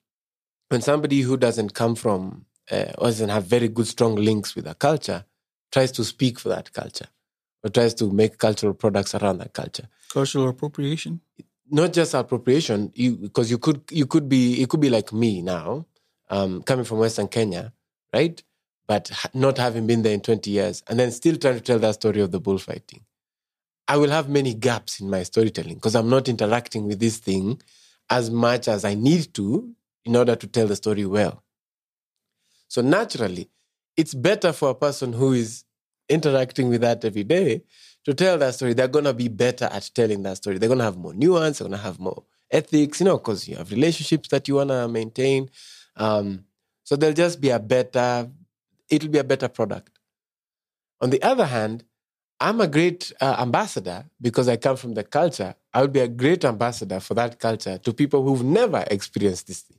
when 0.69 0.83
somebody 0.83 1.23
who 1.23 1.37
doesn't 1.37 1.75
come 1.75 1.95
from 1.97 2.47
uh, 2.71 2.93
or 2.99 3.07
doesn't 3.09 3.31
have 3.31 3.45
very 3.47 3.69
good, 3.69 3.87
strong 3.89 4.15
links 4.15 4.55
with 4.55 4.67
a 4.67 4.75
culture 4.75 5.25
tries 5.73 5.91
to 5.93 6.05
speak 6.05 6.39
for 6.39 6.49
that 6.51 6.73
culture 6.73 7.07
or 7.65 7.71
tries 7.71 7.95
to 7.95 8.11
make 8.11 8.39
cultural 8.39 8.73
products 8.75 9.15
around 9.15 9.39
that 9.39 9.53
culture. 9.53 9.89
Cultural 10.13 10.49
appropriation. 10.49 11.21
Not 11.69 11.93
just 11.93 12.15
appropriation, 12.15 12.93
you 12.95 13.17
because 13.17 13.51
you 13.51 13.59
could 13.59 13.83
you 13.91 14.07
could 14.07 14.29
be 14.29 14.63
it 14.63 14.69
could 14.69 14.81
be 14.81 14.91
like 14.91 15.13
me 15.13 15.43
now, 15.43 15.87
um, 16.31 16.63
coming 16.63 16.85
from 16.85 16.99
Western 16.99 17.27
Kenya, 17.27 17.73
right? 18.15 18.41
But 18.87 19.11
not 19.35 19.59
having 19.59 19.87
been 19.87 20.03
there 20.03 20.15
in 20.15 20.21
twenty 20.21 20.51
years, 20.53 20.85
and 20.89 20.99
then 20.99 21.11
still 21.11 21.37
trying 21.37 21.57
to 21.57 21.61
tell 21.61 21.81
that 21.81 21.95
story 21.95 22.21
of 22.21 22.31
the 22.31 22.39
bullfighting. 22.39 23.05
I 23.89 23.97
will 23.97 24.11
have 24.11 24.29
many 24.29 24.55
gaps 24.55 25.01
in 25.01 25.11
my 25.11 25.25
storytelling 25.25 25.75
because 25.75 25.97
I'm 25.97 26.09
not 26.09 26.29
interacting 26.29 26.87
with 26.87 27.01
this 27.01 27.19
thing 27.19 27.61
as 28.11 28.31
much 28.31 28.69
as 28.69 28.85
I 28.85 28.95
need 28.95 29.35
to 29.35 29.71
in 30.05 30.15
order 30.15 30.37
to 30.37 30.47
tell 30.47 30.69
the 30.69 30.77
story 30.77 31.05
well. 31.07 31.43
So 32.69 32.81
naturally, 32.81 33.51
it's 33.97 34.15
better 34.15 34.53
for 34.53 34.71
a 34.71 34.75
person 34.75 35.13
who 35.13 35.33
is 35.33 35.65
interacting 36.09 36.69
with 36.69 36.81
that 36.83 37.05
every 37.05 37.25
day 37.25 37.63
to 38.07 38.15
tell 38.15 38.39
that 38.39 38.55
story. 38.55 38.73
They're 38.73 38.87
to 38.87 39.13
be 39.13 39.27
better 39.27 39.65
at 39.65 39.91
telling 39.93 40.23
that 40.23 40.37
story. 40.37 40.59
They're 40.59 40.69
to 40.69 40.83
have 40.83 40.97
more 40.97 41.13
nuance, 41.13 41.59
they're 41.59 41.69
to 41.69 41.77
have 41.77 41.99
more 41.99 42.23
ethics, 42.51 43.01
you 43.01 43.07
know, 43.07 43.19
because 43.19 43.49
you 43.49 43.57
have 43.57 43.73
relationships 43.73 44.29
that 44.29 44.47
you 44.47 44.55
want 44.55 44.71
to 44.71 44.87
maintain. 44.87 45.51
Um, 45.97 46.45
so 46.85 46.95
they'll 46.95 47.13
just 47.13 47.41
be 47.41 47.51
a 47.51 47.59
better, 47.59 48.31
it'll 48.89 49.11
be 49.11 49.19
a 49.19 49.25
better 49.25 49.49
product. 49.49 49.99
On 51.01 51.11
the 51.11 51.21
other 51.21 51.47
hand, 51.47 51.83
I'm 52.39 52.61
a 52.61 52.69
great 52.69 53.13
uh, 53.21 53.37
ambassador 53.41 54.05
because 54.21 54.49
I 54.49 54.57
come 54.57 54.77
from 54.77 54.95
the 54.95 55.03
culture. 55.03 55.57
I 55.75 55.81
would 55.81 55.93
be 55.93 56.01
a 56.01 56.09
great 56.09 56.45
ambassador 56.45 57.01
for 57.01 57.15
that 57.15 57.41
culture 57.41 57.79
to 57.79 57.93
people 57.93 58.23
who've 58.23 58.45
never 58.45 58.85
experienced 58.89 59.49
this 59.49 59.63
thing. 59.63 59.79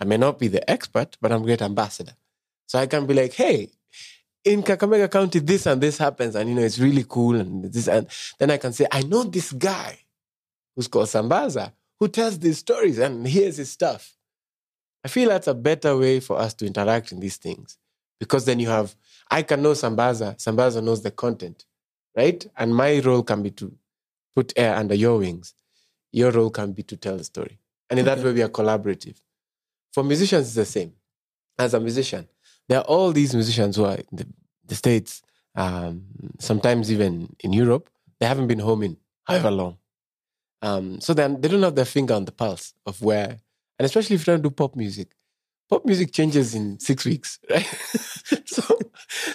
I 0.00 0.06
may 0.06 0.16
not 0.16 0.40
be 0.40 0.48
the 0.48 0.68
expert, 0.68 1.16
but 1.20 1.30
I'm 1.30 1.42
a 1.42 1.44
great 1.44 1.62
ambassador. 1.62 2.14
So 2.66 2.80
I 2.80 2.86
can 2.86 3.06
be 3.06 3.14
like, 3.14 3.34
hey, 3.34 3.70
in 4.44 4.62
Kakamega 4.62 5.10
County, 5.10 5.38
this 5.38 5.66
and 5.66 5.80
this 5.80 5.98
happens, 5.98 6.34
and 6.34 6.48
you 6.48 6.54
know, 6.54 6.62
it's 6.62 6.78
really 6.78 7.04
cool. 7.08 7.36
And 7.36 7.64
this, 7.64 7.88
and 7.88 8.06
then 8.38 8.50
I 8.50 8.58
can 8.58 8.72
say, 8.72 8.86
I 8.90 9.02
know 9.02 9.24
this 9.24 9.52
guy 9.52 9.98
who's 10.76 10.88
called 10.88 11.08
Sambaza 11.08 11.72
who 12.00 12.08
tells 12.08 12.38
these 12.38 12.58
stories, 12.58 12.98
and 12.98 13.26
hears 13.26 13.56
his 13.56 13.70
stuff. 13.70 14.16
I 15.04 15.08
feel 15.08 15.28
that's 15.28 15.46
a 15.46 15.54
better 15.54 15.96
way 15.96 16.20
for 16.20 16.38
us 16.38 16.54
to 16.54 16.66
interact 16.66 17.12
in 17.12 17.20
these 17.20 17.36
things 17.36 17.78
because 18.18 18.44
then 18.46 18.58
you 18.58 18.68
have, 18.68 18.94
I 19.30 19.42
can 19.42 19.62
know 19.62 19.72
Sambaza, 19.72 20.36
Sambaza 20.36 20.82
knows 20.82 21.02
the 21.02 21.10
content, 21.10 21.64
right? 22.16 22.44
And 22.56 22.74
my 22.74 23.00
role 23.00 23.22
can 23.22 23.42
be 23.42 23.50
to 23.52 23.74
put 24.34 24.52
air 24.56 24.74
under 24.74 24.94
your 24.94 25.18
wings. 25.18 25.54
Your 26.12 26.30
role 26.30 26.50
can 26.50 26.72
be 26.72 26.82
to 26.84 26.96
tell 26.96 27.16
the 27.16 27.24
story. 27.24 27.58
And 27.90 27.98
in 27.98 28.06
that 28.06 28.18
way, 28.18 28.32
we 28.32 28.42
are 28.42 28.48
collaborative. 28.48 29.16
For 29.92 30.02
musicians, 30.02 30.46
it's 30.46 30.54
the 30.54 30.64
same. 30.64 30.94
As 31.58 31.74
a 31.74 31.80
musician, 31.80 32.26
there 32.68 32.78
are 32.78 32.84
all 32.84 33.12
these 33.12 33.34
musicians 33.34 33.76
who 33.76 33.84
are 33.84 33.96
in 33.96 34.06
the, 34.12 34.26
the 34.66 34.74
States, 34.74 35.22
um, 35.54 36.04
sometimes 36.38 36.90
even 36.90 37.34
in 37.40 37.52
Europe, 37.52 37.90
they 38.20 38.26
haven't 38.26 38.46
been 38.46 38.58
home 38.58 38.82
in 38.82 38.96
however 39.24 39.50
long. 39.50 39.78
Um, 40.62 41.00
so 41.00 41.12
then 41.12 41.40
they 41.40 41.48
don't 41.48 41.62
have 41.62 41.74
their 41.74 41.84
finger 41.84 42.14
on 42.14 42.24
the 42.24 42.32
pulse 42.32 42.72
of 42.86 43.02
where, 43.02 43.38
and 43.78 43.84
especially 43.84 44.16
if 44.16 44.26
you 44.26 44.32
don't 44.32 44.42
do 44.42 44.50
pop 44.50 44.76
music, 44.76 45.14
pop 45.68 45.84
music 45.84 46.12
changes 46.12 46.54
in 46.54 46.78
six 46.80 47.04
weeks, 47.04 47.38
right? 47.50 47.66
so, 48.46 48.78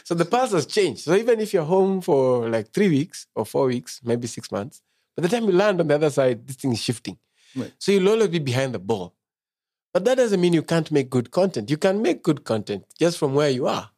so 0.04 0.16
the 0.16 0.26
pulse 0.26 0.52
has 0.52 0.66
changed. 0.66 1.02
So 1.02 1.14
even 1.14 1.40
if 1.40 1.54
you're 1.54 1.64
home 1.64 2.02
for 2.02 2.50
like 2.50 2.74
three 2.74 2.90
weeks 2.90 3.28
or 3.36 3.46
four 3.46 3.68
weeks, 3.68 4.02
maybe 4.04 4.28
six 4.28 4.52
months, 4.52 4.82
by 5.16 5.22
the 5.22 5.30
time 5.30 5.46
you 5.46 5.52
land 5.52 5.80
on 5.80 5.88
the 5.88 5.96
other 5.96 6.10
side, 6.10 6.48
this 6.48 6.56
thing 6.56 6.72
is 6.72 6.82
shifting. 6.82 7.18
Right. 7.56 7.74
So 7.78 7.92
you'll 7.92 8.10
always 8.10 8.30
be 8.30 8.40
behind 8.40 8.74
the 8.74 8.80
ball. 8.80 9.14
But 9.94 10.06
that 10.06 10.16
doesn't 10.16 10.40
mean 10.40 10.54
you 10.54 10.64
can't 10.64 10.92
make 10.92 11.10
good 11.10 11.32
content. 11.32 11.70
You 11.70 11.78
can 11.78 12.02
make 12.02 12.24
good 12.24 12.44
content 12.44 12.86
just 13.00 13.18
from 13.18 13.34
where 13.34 13.50
you 13.50 13.68
are. 13.68 13.90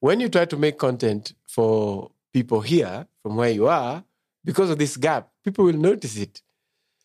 When 0.00 0.20
you 0.20 0.28
try 0.28 0.44
to 0.46 0.56
make 0.56 0.78
content 0.78 1.34
for 1.46 2.10
people 2.32 2.60
here 2.60 3.06
from 3.22 3.36
where 3.36 3.50
you 3.50 3.68
are, 3.68 4.04
because 4.44 4.70
of 4.70 4.78
this 4.78 4.96
gap, 4.96 5.28
people 5.44 5.64
will 5.64 5.74
notice 5.74 6.16
it. 6.16 6.40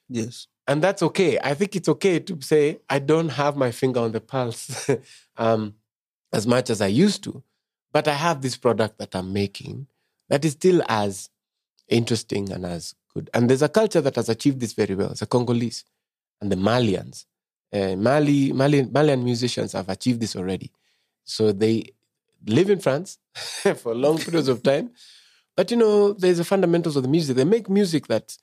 Yes. 0.07 0.47
And 0.67 0.81
that's 0.81 1.03
okay. 1.03 1.37
I 1.43 1.53
think 1.55 1.75
it's 1.75 1.89
okay 1.89 2.19
to 2.19 2.41
say, 2.41 2.79
I 2.89 2.99
don't 2.99 3.29
have 3.29 3.57
my 3.57 3.71
finger 3.71 3.99
on 3.99 4.13
the 4.13 4.21
pulse 4.21 4.89
um, 5.37 5.75
as 6.31 6.47
much 6.47 6.69
as 6.69 6.81
I 6.81 6.87
used 6.87 7.23
to, 7.25 7.43
but 7.91 8.07
I 8.07 8.13
have 8.13 8.41
this 8.41 8.55
product 8.55 8.99
that 8.99 9.15
I'm 9.15 9.33
making 9.33 9.87
that 10.29 10.45
is 10.45 10.53
still 10.53 10.81
as 10.87 11.29
interesting 11.89 12.51
and 12.51 12.65
as 12.65 12.95
good. 13.13 13.29
And 13.33 13.49
there's 13.49 13.61
a 13.61 13.69
culture 13.69 14.01
that 14.01 14.15
has 14.15 14.29
achieved 14.29 14.59
this 14.59 14.73
very 14.73 14.95
well. 14.95 15.11
It's 15.11 15.19
the 15.19 15.25
Congolese 15.25 15.83
and 16.39 16.51
the 16.51 16.55
Malians. 16.55 17.25
Uh, 17.73 17.95
Mali, 17.95 18.53
Mali, 18.53 18.83
Malian 18.83 19.23
musicians 19.23 19.73
have 19.73 19.89
achieved 19.89 20.19
this 20.21 20.35
already. 20.35 20.71
So 21.23 21.51
they 21.51 21.93
live 22.45 22.69
in 22.69 22.79
France, 22.79 23.17
for 23.77 23.95
long 23.95 24.17
periods 24.17 24.47
of 24.47 24.61
time. 24.61 24.91
But 25.55 25.71
you 25.71 25.77
know, 25.77 26.13
there's 26.13 26.37
the 26.37 26.43
fundamentals 26.43 26.95
of 26.95 27.03
the 27.03 27.09
music. 27.09 27.35
They 27.35 27.43
make 27.45 27.69
music 27.69 28.07
that 28.07 28.37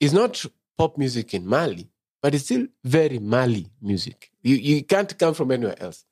is 0.00 0.12
not 0.12 0.44
pop 0.78 0.98
music 0.98 1.34
in 1.34 1.46
Mali, 1.46 1.88
but 2.22 2.34
it's 2.34 2.44
still 2.44 2.66
very 2.82 3.18
Mali 3.18 3.66
music. 3.80 4.30
You 4.42 4.56
you 4.56 4.82
can't 4.84 5.16
come 5.18 5.34
from 5.34 5.50
anywhere 5.50 5.80
else. 5.80 6.04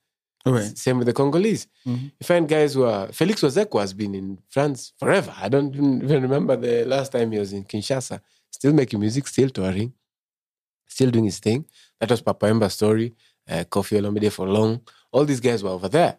Right. 0.45 0.77
Same 0.77 0.97
with 0.99 1.07
the 1.07 1.13
Congolese. 1.13 1.67
Mhm. 1.87 2.11
You 2.19 2.25
find 2.25 2.47
guys 2.49 2.73
who 2.73 2.83
are 2.83 3.07
Felix 3.13 3.41
Ozeko 3.41 3.79
has 3.79 3.93
been 3.93 4.13
in 4.13 4.39
France 4.49 4.91
forever. 4.97 5.33
I 5.39 5.47
don't 5.47 5.73
even 5.73 6.21
remember 6.21 6.55
the 6.57 6.83
last 6.85 7.13
time 7.13 7.31
he 7.31 7.39
was 7.39 7.53
in 7.53 7.63
Kinshasa. 7.63 8.19
Still 8.51 8.73
making 8.73 8.99
music, 8.99 9.25
still 9.27 9.49
touring, 9.49 9.93
still 10.93 11.11
doing 11.11 11.25
his 11.25 11.39
thing. 11.39 11.65
That 11.99 12.09
was 12.09 12.21
Papa 12.21 12.45
Wemba's 12.45 12.73
story. 12.73 13.13
Uh, 13.49 13.63
Koffi 13.65 13.99
Olomide 13.99 14.31
for 14.31 14.47
long. 14.47 14.81
All 15.11 15.25
these 15.25 15.41
guys 15.41 15.63
were 15.63 15.71
over 15.71 15.89
there. 15.89 16.17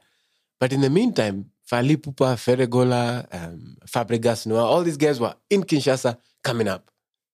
But 0.60 0.72
in 0.72 0.80
the 0.82 0.90
meantime, 0.90 1.50
Fally 1.70 1.96
Ipupa, 1.96 2.37
Ferregola, 2.37 3.26
um, 3.32 3.76
Fabregas 3.87 4.46
Noah, 4.46 4.64
all 4.64 4.82
these 4.82 4.98
guys 4.98 5.18
were 5.18 5.34
in 5.48 5.62
Kinshasa 5.62 6.18
coming 6.42 6.68
up, 6.68 6.90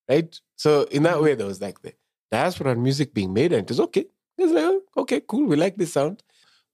right? 0.09 0.41
So 0.57 0.85
in 0.85 1.03
that 1.03 1.21
way, 1.21 1.35
there 1.35 1.47
was 1.47 1.61
like 1.61 1.83
the 1.83 1.95
diaspora 2.31 2.77
music 2.77 3.13
being 3.13 3.33
made, 3.33 3.53
and 3.53 3.63
it 3.63 3.69
was 3.69 3.81
okay. 3.81 4.07
It's 4.39 4.53
like, 4.53 4.65
oh, 4.65 4.83
okay, 4.99 5.21
cool, 5.27 5.47
we 5.47 5.57
like 5.57 5.77
this 5.77 5.93
sound. 5.93 6.23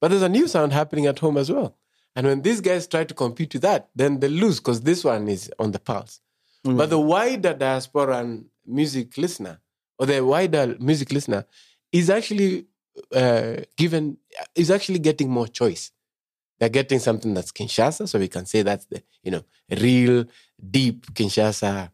But 0.00 0.08
there's 0.08 0.22
a 0.22 0.28
new 0.28 0.46
sound 0.46 0.72
happening 0.72 1.06
at 1.06 1.18
home 1.18 1.38
as 1.38 1.50
well. 1.50 1.76
And 2.14 2.26
when 2.26 2.42
these 2.42 2.60
guys 2.60 2.86
try 2.86 3.04
to 3.04 3.14
compete 3.14 3.54
with 3.54 3.62
that, 3.62 3.88
then 3.94 4.20
they 4.20 4.28
lose 4.28 4.60
because 4.60 4.82
this 4.82 5.02
one 5.04 5.28
is 5.28 5.50
on 5.58 5.72
the 5.72 5.78
pulse. 5.78 6.20
But 6.64 6.90
the 6.90 6.98
wider 6.98 7.54
diaspora 7.54 8.18
and 8.18 8.46
music 8.66 9.16
listener, 9.16 9.60
or 9.98 10.06
the 10.06 10.24
wider 10.24 10.76
music 10.78 11.12
listener, 11.12 11.44
is 11.92 12.10
actually 12.10 12.66
uh, 13.14 13.56
given, 13.76 14.18
is 14.54 14.70
actually 14.70 14.98
getting 14.98 15.30
more 15.30 15.48
choice. 15.48 15.92
They're 16.58 16.68
getting 16.70 16.98
something 16.98 17.34
that's 17.34 17.52
Kinshasa, 17.52 18.08
so 18.08 18.18
we 18.18 18.28
can 18.28 18.46
say 18.46 18.62
that's 18.62 18.86
the 18.86 19.02
you 19.22 19.30
know 19.30 19.44
real 19.70 20.24
deep 20.70 21.06
Kinshasa 21.12 21.90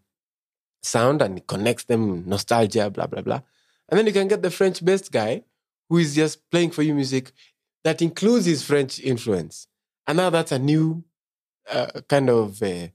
sound, 0.82 1.22
and 1.22 1.38
it 1.38 1.46
connects 1.46 1.84
them 1.84 2.24
nostalgia, 2.28 2.90
blah 2.90 3.06
blah 3.06 3.22
blah. 3.22 3.40
And 3.88 3.98
then 3.98 4.06
you 4.06 4.12
can 4.12 4.28
get 4.28 4.42
the 4.42 4.50
French-based 4.50 5.12
guy 5.12 5.42
who 5.88 5.98
is 5.98 6.14
just 6.14 6.48
playing 6.50 6.70
for 6.70 6.82
you 6.82 6.94
music 6.94 7.32
that 7.84 8.00
includes 8.00 8.46
his 8.46 8.62
French 8.62 9.00
influence, 9.00 9.66
and 10.06 10.16
now 10.16 10.30
that's 10.30 10.52
a 10.52 10.58
new 10.58 11.04
uh, 11.70 12.00
kind 12.08 12.30
of 12.30 12.62
uh, 12.62 12.88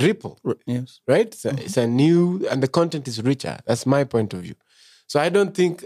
ripple 0.00 0.38
yes. 0.66 1.00
right? 1.06 1.26
It's 1.26 1.44
a, 1.44 1.50
it's 1.50 1.76
a 1.76 1.86
new, 1.86 2.46
and 2.50 2.62
the 2.62 2.68
content 2.68 3.08
is 3.08 3.22
richer. 3.22 3.58
That's 3.66 3.86
my 3.86 4.04
point 4.04 4.32
of 4.34 4.40
view. 4.42 4.54
So 5.06 5.18
I 5.20 5.28
don't 5.30 5.54
think 5.54 5.84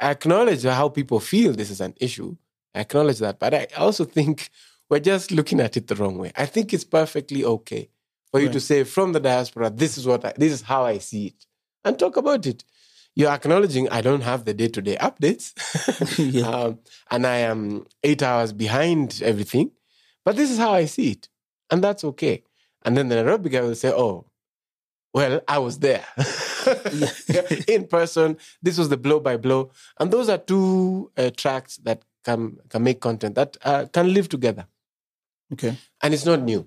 I 0.00 0.10
acknowledge 0.10 0.62
how 0.64 0.88
people 0.88 1.20
feel 1.20 1.52
this 1.52 1.70
is 1.70 1.80
an 1.80 1.94
issue. 2.00 2.36
I 2.74 2.80
acknowledge 2.80 3.18
that, 3.18 3.38
but 3.38 3.52
I 3.52 3.66
also 3.76 4.04
think 4.04 4.48
we're 4.88 5.00
just 5.00 5.30
looking 5.32 5.60
at 5.60 5.76
it 5.76 5.86
the 5.88 5.94
wrong 5.96 6.18
way. 6.18 6.32
I 6.36 6.46
think 6.46 6.72
it's 6.72 6.84
perfectly 6.84 7.44
okay 7.44 7.88
for 8.30 8.40
you 8.40 8.48
to 8.48 8.60
say 8.60 8.84
from 8.84 9.12
the 9.12 9.20
diaspora, 9.20 9.70
this 9.70 9.98
is 9.98 10.06
what 10.06 10.24
I, 10.24 10.32
this 10.36 10.52
is 10.52 10.62
how 10.62 10.84
I 10.84 10.98
see 10.98 11.26
it, 11.28 11.46
and 11.84 11.98
talk 11.98 12.16
about 12.16 12.46
it. 12.46 12.64
You're 13.16 13.30
acknowledging 13.32 13.88
I 13.88 14.02
don't 14.02 14.20
have 14.20 14.44
the 14.44 14.54
day 14.54 14.68
to 14.68 14.80
day 14.80 14.96
updates, 14.96 15.52
Yeah. 16.32 16.48
um, 16.48 16.78
and 17.10 17.26
I 17.26 17.38
am 17.38 17.86
eight 18.04 18.22
hours 18.22 18.52
behind 18.52 19.20
everything, 19.24 19.72
but 20.24 20.36
this 20.36 20.48
is 20.50 20.58
how 20.58 20.72
I 20.72 20.84
see 20.84 21.10
it, 21.12 21.28
and 21.72 21.82
that's 21.82 22.04
okay. 22.04 22.44
And 22.82 22.96
then 22.96 23.08
the 23.08 23.16
Nairobi 23.16 23.50
guy 23.50 23.60
will 23.60 23.74
say, 23.74 23.92
"Oh, 23.92 24.26
well, 25.12 25.40
I 25.48 25.58
was 25.58 25.78
there 25.80 26.04
in 27.68 27.86
person. 27.88 28.38
This 28.62 28.78
was 28.78 28.88
the 28.88 28.96
blow 28.96 29.20
by 29.20 29.36
blow, 29.36 29.70
and 29.98 30.10
those 30.10 30.28
are 30.28 30.38
two 30.38 31.10
uh, 31.16 31.30
tracks 31.36 31.76
that 31.84 32.02
can 32.24 32.56
can 32.68 32.82
make 32.82 33.00
content 33.00 33.34
that 33.34 33.56
uh, 33.64 33.86
can 33.92 34.14
live 34.14 34.28
together, 34.28 34.66
Okay. 35.52 35.76
and 36.02 36.14
it's 36.14 36.24
not 36.24 36.40
new. 36.42 36.66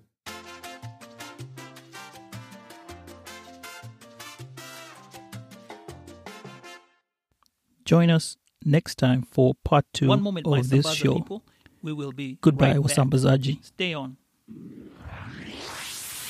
Join 7.85 8.09
us 8.09 8.37
next 8.63 8.95
time 8.97 9.21
for 9.23 9.55
part 9.63 9.85
two 9.93 10.07
One 10.07 10.21
moment, 10.21 10.47
my 10.47 10.59
of 10.59 10.69
this 10.69 10.89
show. 10.93 11.15
people. 11.15 11.43
We 11.81 11.91
will 11.91 12.11
be 12.13 12.37
Goodbye, 12.41 12.77
right 12.77 12.81
back. 12.81 12.95
Wasambazaji. 12.97 13.63
Stay 13.63 13.93
on. 13.93 14.17